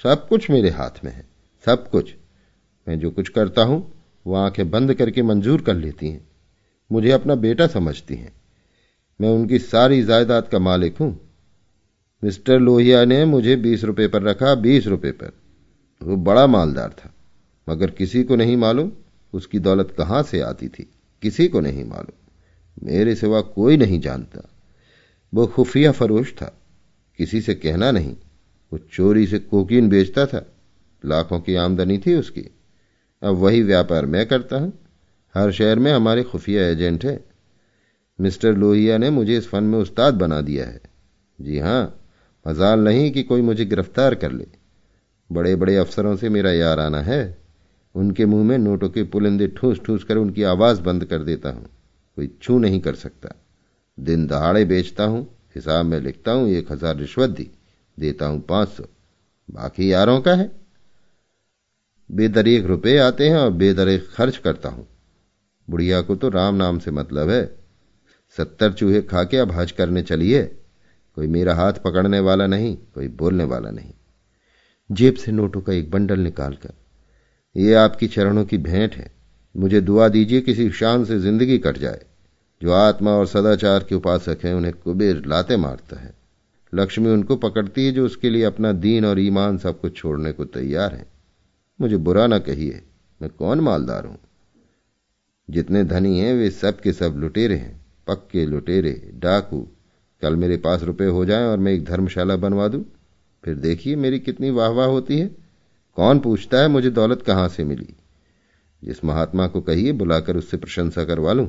सब 0.03 0.29
कुछ 0.29 0.51
मेरे 0.51 0.71
हाथ 0.71 1.05
में 1.05 1.13
है। 1.13 1.27
सब 1.65 1.91
कुछ। 1.91 2.15
मैं 2.89 2.99
जो 2.99 3.11
कुछ 3.11 3.29
करता 3.29 3.63
हूँ, 3.63 3.93
वो 4.27 4.35
आँखें 4.35 4.71
बंद 4.71 4.95
करके 4.95 5.23
मंजूर 5.23 5.63
कर 5.63 5.75
लेती 5.75 6.09
हैं। 6.09 6.29
मुझे 6.93 7.11
अपना 7.11 7.35
बेटा 7.35 7.67
समझती 7.67 8.15
हैं। 8.15 8.33
मैं 9.21 9.29
उनकी 9.29 9.59
सारी 9.59 10.03
जायदाद 10.03 10.49
का 10.49 10.59
मालिक 10.59 10.99
हूँ। 10.99 11.21
मिस्टर 12.25 12.59
लोहिया 12.59 13.05
ने 13.05 13.25
मुझे 13.25 13.57
बीस 13.57 13.85
रुपए 13.85 14.07
पर 14.07 14.23
रखा, 14.23 14.55
बीस 14.55 14.87
रुपए 14.87 15.11
पर। 15.11 15.33
वो 16.03 16.17
बड़ा 16.17 16.47
मालदार 16.47 16.89
था। 16.89 17.13
मगर 17.68 17.90
किसी 17.90 18.24
को 18.24 18.37
नहीं 18.37 18.57
मालूम 18.57 18.92
उसकी 19.33 19.59
दौलत 19.59 19.94
कहाँ 19.98 20.22
से 20.22 20.40
आती 20.40 20.68
थी। 20.68 20.90
किसी 21.22 21.48
को 21.48 21.61
नहीं 21.61 21.85
मालूम। 21.85 22.12
मेरे 22.87 23.14
सिवा 23.14 23.40
कोई 23.40 23.77
नहीं 23.77 24.00
जानता। 24.00 24.50
वो 25.35 25.46
खुफिया 25.46 25.92
फरोश 25.92 26.33
था। 26.33 26.61
किसी 27.18 27.40
से 27.40 27.55
कहना 27.55 27.90
नहीं। 27.90 28.16
वो 28.72 28.79
चोरी 28.79 29.27
से 29.27 29.38
कोकीन 29.38 29.88
बेचता 29.88 30.27
था। 30.27 30.46
लाखों 31.05 31.40
की 31.40 31.55
आमदनी 31.55 31.98
थी 31.98 32.14
उसकी। 32.14 32.42
अब 33.22 33.35
वही 33.35 33.62
व्यापार 33.62 34.07
मैं 34.07 34.27
करता 34.27 34.57
हूँ। 34.57 34.72
हर 35.35 35.53
शहर 35.53 35.79
में 35.79 35.92
हमारे 35.92 36.22
खुफिया 36.22 36.68
एजेंट 36.68 37.05
है। 37.05 37.24
मिस्टर 38.20 38.57
लोहिया 38.57 38.98
ने 38.98 39.11
मुझे 39.11 39.38
इस 39.38 39.48
फन 39.48 39.64
में 39.64 39.79
उस्ताद 39.79 40.14
बना 40.14 40.40
दिया 40.40 40.66
है। 40.66 40.81
जी 41.40 41.59
हाँ, 41.59 42.00
मजाल 42.48 42.81
नहीं 42.81 43.12
कि 43.12 43.22
कोई 43.22 43.42
मुझे 43.42 43.64
गिरफ़्तार 43.64 44.14
कर 44.14 44.33
ले। 44.33 44.46
बड़े 45.33 45.57
बड़े 45.57 45.77
अफसरों 45.77 46.16
से 46.16 46.29
मेरा 46.29 46.53
यार 46.53 46.81
आना 46.81 47.00
है। 47.00 47.43
उनके 47.94 48.26
मुँह 48.26 48.44
में 48.44 48.59
नोटों 48.59 48.88
के 48.88 49.02
पुलिंदे 49.04 49.46
ठूस 49.48 49.80
ठूस 49.80 50.04
कर 50.04 50.16
उनकी 50.16 50.42
आवाज़ 50.42 50.80
बंद 50.83 51.04
कर 51.04 51.18
देता 51.18 51.50
हूँ। 51.50 51.66
कोई 52.16 52.30
छू 52.42 52.59
नहीं 52.59 52.80
कर 52.80 52.94
सकता। 52.94 53.35
दिन 53.98 54.26
दहाड़े 54.26 54.64
बेचता 54.64 55.04
हूँ, 55.04 55.26
हिसाब 55.54 55.87
में 55.87 56.00
लिखता 56.00 56.33
हूँ, 56.33 56.48
एक 56.48 56.72
हज़ार 56.72 56.96
रिश्वत 56.96 57.30
दी, 57.30 57.50
देता 57.98 58.26
हूँ 58.26 58.40
पाँच 58.40 58.68
सौ। 58.68 58.85
बाकी 59.50 59.92
यारों 59.92 60.20
का 60.20 60.35
है? 60.35 60.50
बेदरीक 62.11 62.66
रुपए 62.66 62.96
आते 62.98 63.28
हैं 63.28 63.37
और 63.37 63.50
बेदरीक 63.50 64.09
खर्च 64.14 64.37
करता 64.37 64.68
हूँ। 64.68 64.87
बुढ़िया 65.68 66.00
को 66.00 66.16
तो 66.16 66.28
राम 66.28 66.54
नाम 66.54 66.78
से 66.78 66.90
मतलब 66.90 67.30
है। 67.30 67.44
सत्तर 68.37 68.72
चूहे 68.72 69.02
खा 69.02 69.24
के 69.24 69.37
अब 69.37 69.52
हज 69.52 69.72
करने 69.72 70.02
चलिए। 70.02 70.42
कोई 71.16 71.26
मेरा 71.26 71.54
हाथ 71.54 71.72
पकड़ने 71.72 72.20
वाला 72.20 72.46
नहीं, 72.46 72.76
कोई 72.94 73.09
बोलने 73.09 73.44
वाला 73.44 73.70
नहीं। 73.70 73.92
जेब 74.90 75.14
से 75.14 75.33
नोटों 75.33 75.61
का 75.61 75.72
एक 75.72 75.90
बंडल 75.90 76.20
निकालकर 76.20 76.72
ये 77.57 77.75
आपकी 77.75 78.07
चरणों 78.07 78.45
की 78.45 78.59
भेंट 78.59 78.95
है। 78.95 79.12
मुझे 79.57 79.81
दुआ 79.81 80.09
दीजिए 80.09 80.40
किसी 80.40 80.71
शान 80.71 81.05
से 81.05 81.19
ज़िंदगी 81.19 81.59
कट 81.59 81.79
जाए। 81.79 82.03
जो 82.62 82.73
आत्मा 82.73 83.11
और 83.11 83.27
सदाचार 83.27 83.87
के 83.88 83.95
उपासक 83.95 84.38
हैं, 84.45 84.55
उन्हें 84.55 84.75
कुबेर 84.75 85.23
लाते 85.27 85.57
मारता 85.57 86.01
है। 86.01 86.14
लक्ष्मी 86.75 87.11
उनको 87.11 87.37
पकड़ती 87.37 87.87
है 87.87 87.93
जो 87.93 88.07
उसके 88.07 88.31
लिए 88.31 88.45
अपना 88.45 88.73
दीन 88.73 89.05
और 89.05 89.21
ईमान 89.21 89.59
सब 89.59 89.81
कुछ 89.81 89.97
छोड़ने 89.97 90.33
को 90.33 90.45
तैयार 90.45 90.95
है। 90.95 91.07
मुझे 91.81 91.97
बुरा 91.97 92.27
ना 92.27 92.38
कहिए, 92.38 92.83
मैं 93.23 93.31
कौन 93.38 93.61
मालदार 93.61 94.07
हूँ? 94.07 94.19
जितने 95.51 95.85
धनी 95.85 96.19
हैं, 96.19 96.35
वे 96.35 96.51
सब 96.51 96.81
के 96.81 96.93
सब 96.93 97.14
लुटेरे 97.17 97.55
हैं। 97.55 97.87
पक्के 98.07 98.47
लुटेरे, 98.47 99.11
डाकू, 99.14 99.69
कल 100.23 100.37
मेरे 100.37 100.57
पास 100.57 100.83
रुपए 100.83 101.07
हो 101.07 101.25
जाएँ 101.25 101.45
और 101.45 101.59
मैं 101.59 101.73
एक 101.73 101.85
धर्मशाला 101.85 102.37
बनवा 102.37 102.69
दूँ। 102.69 102.85
फिर 103.45 103.55
देखिए 103.55 103.97
मेरी 103.97 104.19
कितनी 104.19 104.51
वाहवाह 104.51 104.87
होती 104.87 105.19
है। 105.19 105.43
कौन 105.96 106.18
पूछता 106.18 106.61
है, 106.61 106.68
मुझे 106.68 106.90
दौलत 106.90 107.22
कहाँ 107.22 107.48
से 107.48 107.64
मिली? 107.64 107.94
जिस 108.83 109.04
महात्मा 109.04 109.46
को 109.46 109.61
कहिए, 109.61 109.92
बुलाकर 109.92 110.37
उससे 110.37 110.57
प्रशंसा 110.57 111.04
करवा 111.04 111.33
लूँ। 111.33 111.48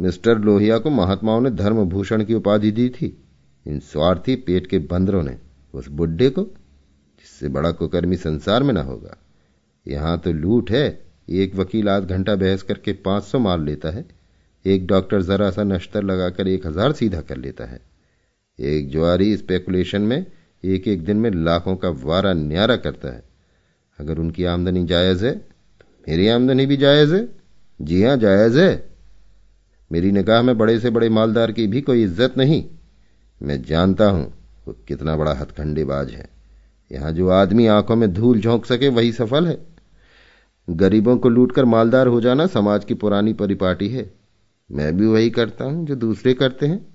मिस्टर 0.00 0.38
लोहिया 0.38 0.78
को 0.78 0.90
महात्माओं 0.90 1.40
ने 1.40 1.50
धर्म 1.50 1.84
भूषण 1.84 2.24
की 2.24 2.34
उपाधि 2.34 2.70
दी 2.70 2.88
थी। 2.88 3.16
इन 3.66 3.78
स्वार्थी 3.80 4.34
पेट 4.36 4.66
के 4.66 4.78
बंदरों 4.78 5.22
ने 5.22 5.36
उस 5.74 5.88
बुड्ढे 5.88 6.30
को, 6.30 6.42
जिससे 6.42 7.48
बड़ा 7.48 7.70
कुकर्मी 7.70 8.16
संसार 8.16 8.62
में 8.62 8.72
ना 8.74 8.82
होगा, 8.82 9.16
यहाँ 9.86 10.18
तो 10.18 10.32
लूट 10.32 10.70
है, 10.70 11.04
एक 11.28 11.54
वकील 11.54 11.88
आध 11.88 12.04
घंटा 12.04 12.34
बहस 12.34 12.62
करके 12.62 12.92
पाँच 12.92 13.24
सौ 13.24 13.38
मार 13.38 13.60
लेता 13.60 13.90
है, 13.90 14.04
एक 14.64 14.86
डॉक्टर 14.86 15.22
जरा 15.22 15.50
सा 15.50 15.62
नश्तर 15.62 16.02
लगाकर 16.02 16.48
एक 16.48 16.66
हज़ार 16.66 16.92
सीधा 16.92 17.20
कर 17.20 17.36
लेता 17.36 17.64
है। 17.64 17.80
एक 18.58 18.90
ज्वारी 18.90 19.36
स्पेकुलेशन 19.36 20.02
में 20.02 20.26
एक 20.64 20.88
एक 20.88 21.04
दिन 21.04 21.16
में 21.16 21.30
लाखों 21.30 21.76
का 21.76 21.88
वारा 21.88 22.32
न्यारा 22.32 22.76
करता 22.76 23.08
है। 23.08 23.22
अगर 23.98 24.18
उनकी 24.18 24.44
आमदनी 24.44 24.84
जायज़ 24.86 25.24
है 25.26 25.32
तो 25.32 25.84
मेरी 26.08 26.28
आमदनी 26.28 26.66
भी 26.66 26.76
जायज़ 26.76 27.14
है। 27.14 27.28
जी 27.82 28.02
हाँ, 28.02 28.16
जायज़ 28.16 28.58
है। 28.58 28.94
मेरी 29.90 30.12
निगाह 30.12 30.42
में 30.42 30.56
बड़े 30.58 30.78
से 30.80 30.90
बड़े 30.90 31.08
मालदार 31.08 31.52
की 31.52 31.66
भी 31.66 31.80
कोई 31.80 32.02
इज़्ज़त 32.02 32.38
नहीं। 32.38 32.64
मैं 33.42 33.62
जानता 33.62 34.10
हूँ 34.10 34.32
वो 34.68 34.76
कितना 34.88 35.16
बड़ा 35.16 35.32
हथखंडेबाज 35.32 36.10
है। 36.10 36.28
यहाँ 36.90 37.12
जो 37.12 37.28
आदमी 37.28 37.66
आँखों 37.66 37.96
में 37.96 38.12
धूल 38.14 38.40
झोंक 38.40 38.66
सके, 38.66 38.88
वही 38.88 39.12
सफल 39.12 39.46
है। 39.46 39.58
गरीबों 40.70 41.16
को 41.16 41.28
लूटकर 41.28 41.64
मालदार 41.64 42.06
हो 42.06 42.20
जाना 42.20 42.46
समाज 42.46 42.84
की 42.84 42.94
पुरानी 42.94 43.32
परिपाटी 43.32 43.88
है। 43.88 44.10
मैं 44.70 44.96
भी 44.96 45.06
वही 45.06 45.30
करता 45.30 45.64
हूँ 45.64 45.86
जो 45.86 45.94
दूसरे 45.94 46.34
करते 46.34 46.66
हैं। 46.66 46.86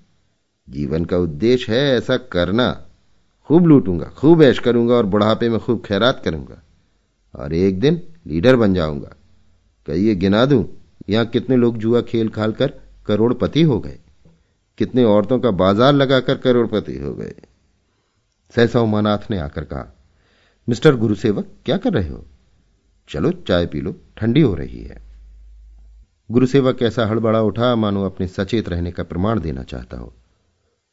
जीवन 0.68 1.04
का 1.04 1.18
उद्देश्य 1.18 1.72
है 1.72 1.96
ऐसा 1.96 2.16
करना। 2.16 2.86
खूब 3.50 3.66
लूटूँगा, 3.66 4.04
खूब 4.04 4.42
ऐश 4.42 4.58
करूँगा 4.58 4.94
और 4.94 5.06
बुढ़ापे 5.06 5.48
में 5.48 5.58
खूब 5.60 5.82
खैरात 5.86 6.20
करूँगा 6.24 6.62
और 7.34 7.54
एक 7.54 7.80
दिन 7.80 8.00
लीडर 8.26 8.56
बन 8.56 8.74
जाऊँगा। 8.74 9.14
कहिए, 9.86 10.14
गिना 10.14 10.44
दूँ, 10.46 10.64
यहाँ 11.08 11.26
कितने 11.26 11.56
लोग 11.56 11.78
जुआ 11.78 12.00
खेल 12.00 12.28
खाल 12.28 12.52
कर 12.52 12.72
करोड़पति 13.06 13.62
हो 13.62 13.80
गए। 13.80 13.98
कितने 14.78 15.04
औरतों 15.04 15.38
का 15.38 15.50
बाज़ार 15.50 15.92
लगाकर 15.92 16.38
करोड़पति 16.38 16.96
हो 16.98 17.14
गए। 17.14 17.34
सहसा 18.54 18.80
उमानाथ 18.80 19.30
ने 19.30 19.38
आकर 19.38 19.64
कहा, 19.64 19.86
मिस्टर 20.68 20.96
गुरुसेवक, 20.96 21.48
क्या 21.64 21.76
कर 21.76 21.92
रहे 21.92 22.08
हो? 22.08 22.24
चलो, 23.08 23.30
चाय 23.30 23.66
पी 23.66 23.80
लो, 23.80 23.96
ठंडी 24.16 24.40
हो 24.40 24.54
रही 24.54 24.82
है। 24.82 25.02
गुरुसेवक 26.30 26.82
ऐसा 26.82 27.06
हड़बड़ा 27.06 27.42
उठा, 27.42 27.76
मानो 27.76 28.06
अपने 28.06 28.26
सचेत 28.26 28.68
रहने 28.68 28.92
का 28.92 29.02
प्रमाण 29.02 29.40
देना 29.40 29.62
चाहता 29.62 29.96
हो। 29.96 30.12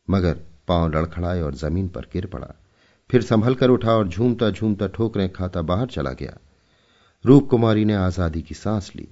मगर 0.09 0.37
पाँव 0.67 0.87
लड़खड़ाए 0.89 1.41
और 1.41 1.55
ज़मीन 1.55 1.87
पर 1.87 2.07
गिर 2.13 2.25
पड़ा। 2.25 2.53
फिर 3.09 3.21
संभल 3.21 3.55
कर 3.55 3.69
उठा 3.69 3.91
और 3.91 4.07
झूमता 4.07 4.49
झूमता 4.49 4.87
ठोकरें 4.87 5.29
खाता 5.33 5.61
बाहर 5.61 5.87
चला 5.87 6.11
गया। 6.11 6.37
रूप 7.25 7.47
कुमारी 7.49 7.85
ने 7.85 7.93
आज़ादी 7.95 8.41
की 8.41 8.55
सांस 8.55 8.91
ली। 8.95 9.07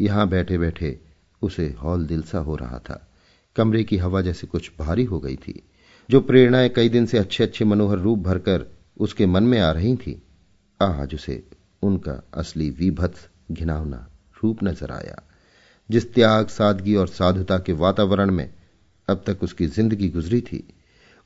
यहाँ 0.00 0.28
बैठे 0.28 0.58
बैठे 0.58 0.98
उसे 1.42 1.66
हौल 1.78 2.06
दिलसा 2.06 2.38
हो 2.38 2.56
रहा 2.56 2.78
था। 2.78 3.06
कमरे 3.56 3.82
की 3.84 3.96
हवा 3.96 4.20
जैसे 4.20 4.46
कुछ 4.46 4.70
भारी 4.78 5.04
हो 5.04 5.20
गई 5.20 5.36
थी। 5.36 5.62
जो 6.08 6.20
प्रेरणाएँ 6.20 6.68
कई 6.68 6.88
दिन 6.88 7.06
से 7.06 7.18
अच्छे 7.18 7.44
अच्छे 7.44 7.64
मनोहर 7.64 7.98
रूप 7.98 8.18
भरकर 8.18 8.66
उसके 8.96 9.26
मन 9.26 9.42
में 9.42 9.58
आ 9.60 9.70
रही 9.70 9.96
थी, 9.96 10.22
आज 10.80 11.14
उसे 11.14 11.42
उनका 11.82 12.22
असली 12.34 12.70
विभत्स 12.70 13.28
घिनावना 13.52 14.06
रूप 14.36 14.62
नज़र 14.64 14.90
आया। 14.92 15.22
जिस 15.88 16.12
त्याग, 16.14 16.46
सादगी 16.46 16.94
और 16.94 17.08
साधुता 17.08 17.58
के 17.58 17.72
वातावरण 17.72 18.30
में 18.30 18.50
अब 19.08 19.22
तक 19.26 19.42
उसकी 19.42 19.66
ज़िंदगी 19.66 20.08
गुजरी 20.08 20.40
थी 20.40 20.66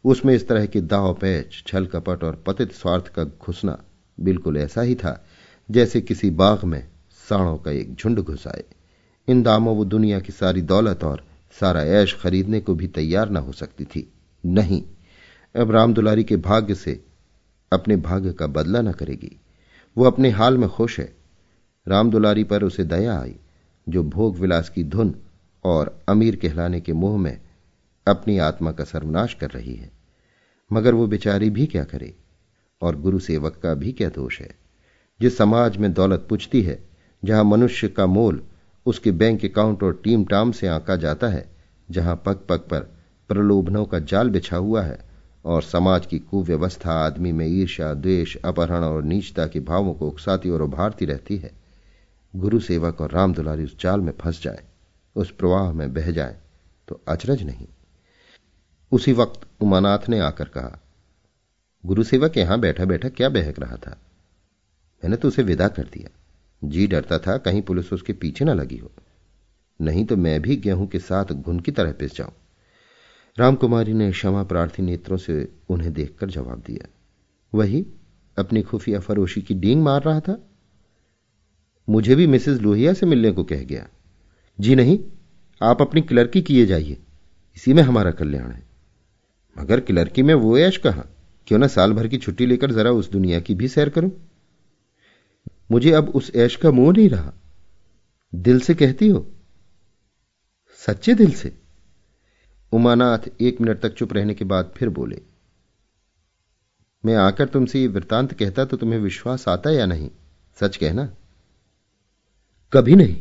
उसमें 0.04 0.34
इस 0.34 0.48
तरह 0.48 0.66
के 0.66 0.80
दाव, 0.80 1.14
पैच, 1.14 1.64
छल 1.66 1.86
कपट 1.86 2.24
और 2.24 2.44
पतित 2.46 2.72
स्वार्थ 2.72 3.08
का 3.08 3.24
घुसना 3.24 3.82
बिल्कुल 4.20 4.56
ऐसा 4.56 4.82
ही 4.82 4.94
था, 4.94 5.24
जैसे 5.70 6.00
किसी 6.00 6.30
बाग 6.30 6.64
में 6.64 6.88
साणों 7.28 7.56
का 7.56 7.70
एक 7.70 7.94
झुंड 7.94 8.20
घुस 8.20 8.46
आए 8.46 8.64
इन 9.28 9.42
दामों 9.42 9.76
वो 9.76 9.84
दुनिया 9.84 10.20
की 10.20 10.32
सारी 10.32 10.62
दौलत 10.62 11.04
और 11.04 11.24
सारा 11.60 11.82
ऐश 11.82 12.16
खरीदने 12.22 12.60
को 12.60 12.74
भी 12.74 12.88
तैयार 12.88 13.30
न 13.30 13.36
हो 13.36 13.52
सकती 13.52 13.84
थी। 13.84 14.12
नहीं, 14.46 14.82
अब 15.56 15.70
राम 15.70 15.94
दुलारी 15.94 16.24
के 16.24 16.36
भाग्य 16.36 16.74
से 16.74 17.04
अपने 17.72 17.96
भाग्य 17.96 18.32
का 18.32 18.46
बदला 18.46 18.80
न 18.80 18.92
करेगी। 18.92 19.36
वो 19.96 20.04
अपने 20.04 20.30
हाल 20.30 20.58
में 20.58 20.68
खुश 20.68 20.98
है। 21.00 21.12
राम 21.88 22.10
दुलारी 22.10 22.44
पर 22.44 22.62
उसे 22.62 22.84
दया 22.84 23.20
आई, 23.20 23.36
जो 23.88 24.02
भोग 24.02 24.38
विलास 24.38 24.68
की 24.68 24.84
धुन 24.84 25.14
और 25.64 26.00
अमीर 26.08 26.36
कहलाने 26.36 26.80
के 26.80 26.92
मुँह 26.92 27.18
में 27.18 27.38
अपनी 28.06 28.38
आत्मा 28.38 28.72
का 28.72 28.84
सर्वनाश 28.84 29.34
कर 29.34 29.50
रही 29.50 29.74
है। 29.74 29.90
मगर 30.72 30.94
वो 30.94 31.06
बेचारी 31.06 31.50
भी 31.50 31.66
क्या 31.66 31.84
करे? 31.84 32.14
और 32.82 33.00
गुरु 33.00 33.18
सेवक 33.18 33.56
का 33.62 33.74
भी 33.74 33.92
क्या 33.92 34.08
दोष 34.08 34.40
है? 34.40 34.50
जिस 35.20 35.38
समाज 35.38 35.76
में 35.76 35.92
दौलत 35.92 36.26
पूछती 36.30 36.62
है, 36.62 36.88
जहाँ 37.24 37.44
मनुष्य 37.44 37.88
का 37.88 38.06
मोल 38.06 38.42
उसके 38.86 39.10
बैंक 39.10 39.44
अकाउंट 39.44 39.82
और 39.82 40.00
टीम 40.04 40.24
टाम 40.24 40.52
से 40.52 40.66
आंका 40.66 40.96
जाता 40.96 41.28
है, 41.28 41.56
जहाँ 41.90 42.22
पग 42.26 42.46
पग 42.48 42.58
पर 42.58 42.80
प्रलोभनों 43.28 43.84
का 43.84 43.98
जाल 43.98 44.30
बिछा 44.30 44.56
हुआ 44.56 44.82
है, 44.82 44.98
और 45.44 45.62
समाज 45.62 46.06
की 46.06 46.18
कुव्यवस्था 46.18 46.92
आदमी 46.92 47.32
में 47.32 47.46
ईर्ष्या, 47.46 47.94
द्वेष, 47.94 48.36
अपहरण 48.36 48.84
और 48.84 49.02
नीचता 49.02 49.46
के 49.46 49.60
भावों 49.60 49.94
को 49.94 50.08
उकसाती 50.08 50.50
और 50.50 50.62
उभारती 50.62 51.04
रहती 51.04 51.36
है। 51.36 51.50
गुरु 52.36 52.60
सेवक 52.60 53.00
और 53.00 53.10
राम 53.10 53.34
दुलारी 53.34 53.64
उस 53.64 53.80
जाल 53.80 54.00
में 54.00 54.12
फंस 54.20 54.42
जाए, 54.42 54.64
उस 55.16 55.30
प्रवाह 55.30 55.72
में 55.72 55.92
बह 55.92 56.10
जाए 56.10 56.36
तो 56.88 57.00
अचरज 57.08 57.42
नहीं। 57.42 57.66
उसी 58.92 59.12
वक्त 59.12 59.46
उमानाथ 59.60 60.08
ने 60.08 60.18
आकर 60.18 60.48
कहा, 60.48 60.78
गुरु 61.84 62.02
सेवक 62.02 62.36
यहाँ 62.36 62.58
बैठा 62.60 62.84
बैठा 62.84 63.08
क्या 63.08 63.28
बहक 63.28 63.58
रहा 63.58 63.76
था? 63.76 63.96
मैंने 65.02 65.16
तो 65.16 65.28
उसे 65.28 65.42
विदा 65.42 65.68
कर 65.68 65.84
दिया। 65.84 66.08
जी 66.62 66.86
डरता 66.86 67.18
था, 67.18 67.36
कहीं 67.38 67.62
पुलिस 67.62 67.92
उसके 67.92 68.12
पीछे 68.12 68.44
न 68.44 68.50
लगी 68.50 68.76
हो। 68.76 68.90
नहीं 69.80 70.04
तो 70.04 70.16
मैं 70.16 70.40
भी 70.42 70.56
गेहूँ 70.56 70.86
के 70.86 70.98
साथ 70.98 71.32
घुन 71.32 71.60
की 71.60 71.72
तरह 71.72 71.92
पिस 71.92 72.16
जाऊँ। 72.16 72.32
रामकुमारी 73.38 73.92
ने 73.92 74.10
क्षमा 74.10 74.42
प्रार्थी 74.42 74.82
नेत्रों 74.82 75.16
से 75.16 75.48
उन्हें 75.68 75.92
देखकर 75.92 76.30
जवाब 76.30 76.62
दिया, 76.66 76.88
वही 77.52 77.84
अपनी 78.36 78.62
खुफिया 78.62 79.00
फरोशी 79.00 79.42
की 79.42 79.54
डींग 79.54 79.82
मार 79.82 80.02
रहा 80.02 80.20
था? 80.20 80.38
मुझे 81.88 82.14
भी 82.14 82.26
मिसेस 82.26 82.58
लोहिया 82.60 82.92
से 82.92 83.06
मिलने 83.06 83.30
को 83.32 83.44
कह 83.44 83.62
गया। 83.62 83.86
जी 84.58 84.74
नहीं, 84.74 84.98
आप 85.60 85.82
अपनी 85.82 86.00
क्लर्की 86.00 86.42
किए 86.42 86.66
जाइए, 86.66 86.98
इसी 87.56 87.72
में 87.72 87.82
हमारा 87.82 88.10
कल्याण 88.10 88.50
है। 88.50 88.62
मगर 89.56 89.80
क्लर्की 89.80 90.22
में 90.22 90.34
वो 90.34 90.56
ऐश 90.58 90.76
कहा? 90.76 91.04
क्यों 91.46 91.58
ना 91.58 91.66
साल 91.66 91.92
भर 91.92 92.08
की 92.08 92.18
छुट्टी 92.18 92.46
लेकर 92.46 92.72
जरा 92.72 92.90
उस 92.90 93.10
दुनिया 93.10 93.40
की 93.40 93.54
भी 93.54 93.68
सैर 93.68 93.88
करूँ? 93.88 94.10
मुझे 95.70 95.92
अब 95.92 96.08
उस 96.08 96.30
ऐश 96.36 96.56
का 96.56 96.70
मोह 96.70 96.92
नहीं 96.92 97.08
रहा। 97.08 97.32
दिल 98.34 98.60
से 98.60 98.74
कहती 98.74 99.08
हो? 99.08 99.26
सच्चे 100.86 101.14
दिल 101.14 101.32
से? 101.32 101.52
उमानाथ 102.72 103.18
एक 103.40 103.60
मिनट 103.60 103.80
तक 103.80 103.94
चुप 103.94 104.12
रहने 104.12 104.34
के 104.34 104.44
बाद 104.44 104.72
फिर 104.76 104.88
बोले, 104.88 105.20
मैं 107.04 107.14
आकर 107.14 107.48
तुमसे 107.48 107.80
ये 107.80 107.86
वृतांत 107.86 108.32
कहता 108.32 108.64
तो 108.64 108.76
तुम्हें 108.76 108.98
विश्वास 109.00 109.48
आता 109.48 109.70
या 109.70 109.86
नहीं? 109.86 110.10
सच 110.60 110.76
कहना? 110.76 111.08
कभी 112.72 112.94
नहीं। 112.94 113.16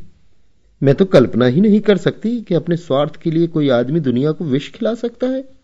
मैं 0.83 0.95
तो 0.95 1.05
कल्पना 1.05 1.45
ही 1.45 1.61
नहीं 1.61 1.79
कर 1.79 1.97
सकती 1.97 2.41
कि 2.41 2.55
अपने 2.55 2.77
स्वार्थ 2.77 3.15
के 3.15 3.31
लिए 3.31 3.47
कोई 3.47 3.69
आदमी 3.69 3.99
दुनिया 3.99 4.31
को 4.31 4.45
विष 4.45 4.71
खिला 4.71 4.93
सकता 4.95 5.27
है। 5.27 5.58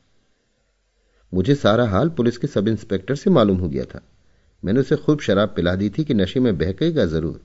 मुझे 1.36 1.56
सारा 1.56 1.88
हाल 1.88 2.10
पुलिस 2.10 2.38
के 2.38 2.48
सब 2.48 2.67
इंस्पेक्टर 2.67 3.15
से 3.15 3.30
मालूम 3.30 3.58
हो 3.58 3.69
गया 3.69 3.86
था। 3.86 4.02
मैंने 4.65 4.80
उसे 4.80 4.95
खूब 4.95 5.19
शराब 5.19 5.50
पिला 5.50 5.76
दी 5.76 5.89
थी 5.89 6.04
कि 6.04 6.13
नशे 6.13 6.39
में 6.39 6.58
बहकेगा 6.58 7.06
ज़रूर 7.06 7.41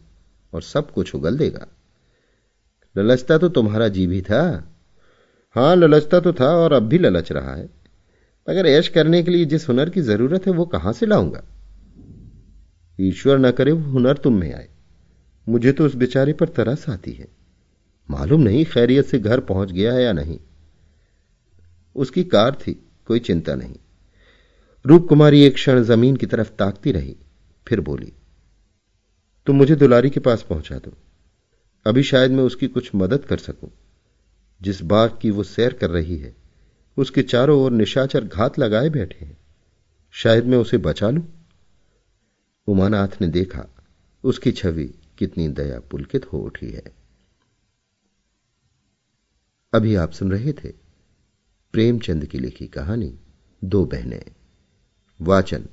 और 0.54 0.62
सब 0.62 0.90
कुछ 0.90 1.14
उगल 1.14 1.36
देगा। 1.38 1.66
ललचता 2.96 3.38
तो 3.38 3.48
तुम्हारा 3.48 3.88
जी 3.88 4.06
भी 4.06 4.22
था। 4.22 4.74
हाँ 5.56 5.76
ललचता 5.76 6.20
तो 6.20 6.32
था 6.32 6.46
और 6.46 6.72
अब 6.72 6.82
भी 6.82 6.98
ललच 6.98 7.32
रहा 7.32 7.54
है। 7.54 7.68
मगर 8.48 8.66
ऐश 8.66 8.88
करने 8.88 9.22
के 9.22 9.30
लिए 9.30 9.44
जिस 9.44 9.68
हुनर 9.68 9.90
की 9.90 10.00
ज़रूरत 10.00 10.46
है 10.46 10.52
वो 10.52 10.64
कहाँ 10.64 10.92
से 10.92 11.06
लाऊँगा? 11.06 11.42
ईश्वर 13.00 13.38
न 13.38 13.50
करे 13.50 13.72
वो 13.72 13.90
हुनर 13.90 14.16
तुम 14.16 14.40
में 14.40 14.54
आए। 14.54 14.68
मुझे 15.48 15.72
तो 15.72 15.86
उस 15.86 15.94
बेचारे 15.94 16.32
पर 16.32 16.48
तरस 16.48 16.88
आती 16.88 17.12
है। 17.12 17.28
मालूम 18.10 18.40
नहीं 18.40 18.64
खैरियत 18.64 19.06
से 19.06 19.18
घर 19.18 19.40
पहुँच 19.40 19.72
गया 19.72 19.92
है 19.92 20.02
या 20.02 20.12
नहीं। 20.12 20.38
उसकी 21.96 22.24
कार 22.24 22.54
थी। 22.54 22.89
कोई 23.10 23.20
चिंता 23.20 23.54
नहीं। 23.54 23.76
रूप 24.86 25.06
कुमारी 25.08 25.42
एक 25.42 25.54
क्षण 25.54 25.82
ज़मीन 25.82 26.16
की 26.16 26.26
तरफ़ 26.26 26.50
ताकती 26.50 26.92
रही, 26.92 27.16
फिर 27.68 27.80
बोली, 27.80 28.12
तुम 29.46 29.56
मुझे 29.56 29.74
दुलारी 29.74 30.10
के 30.10 30.20
पास 30.20 30.42
पहुँचा 30.42 30.78
दो। 30.78 30.92
अभी 31.86 32.02
शायद 32.02 32.30
मैं 32.30 32.44
उसकी 32.44 32.68
कुछ 32.68 32.90
मदद 32.94 33.24
कर 33.24 33.38
सकूँ। 33.38 33.70
जिस 34.62 34.82
बाग 34.82 35.18
की 35.22 35.30
वो 35.30 35.42
सैर 35.42 35.72
कर 35.72 35.90
रही 35.90 36.16
है, 36.16 36.36
उसके 36.96 37.22
चारों 37.22 37.62
ओर 37.62 37.70
निशाचर 37.70 38.24
घात 38.24 38.58
लगाए 38.58 38.88
बैठे 38.88 39.24
हैं। 39.24 39.38
शायद 40.10 40.44
मैं 40.44 40.58
उसे 40.58 40.78
बचा 40.78 41.10
लूँ? 41.10 41.48
उमानाथ 42.66 43.08
ने 43.20 43.26
देखा, 43.26 43.66
उसकी 44.24 44.52
छवि 44.52 44.94
कितनी 45.18 45.48
दया 45.48 45.80
पुलकित 45.80 46.32
हो 46.32 46.38
उठी 46.38 46.70
है। 46.70 46.84
अभी 49.74 49.94
आप 49.94 50.10
सुन 50.10 50.32
रहे 50.32 50.52
थे 50.52 50.79
प्रेमचंद 51.72 52.26
की 52.26 52.38
लिखी 52.38 52.66
कहानी 52.66 53.18
दो 53.64 53.84
बहनें। 53.84 54.24
वाचन 55.22 55.66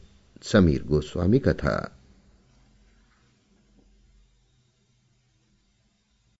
समीर 0.43 0.83
गोस्वामी 0.83 1.39
का 1.39 1.53
था। 1.53 1.96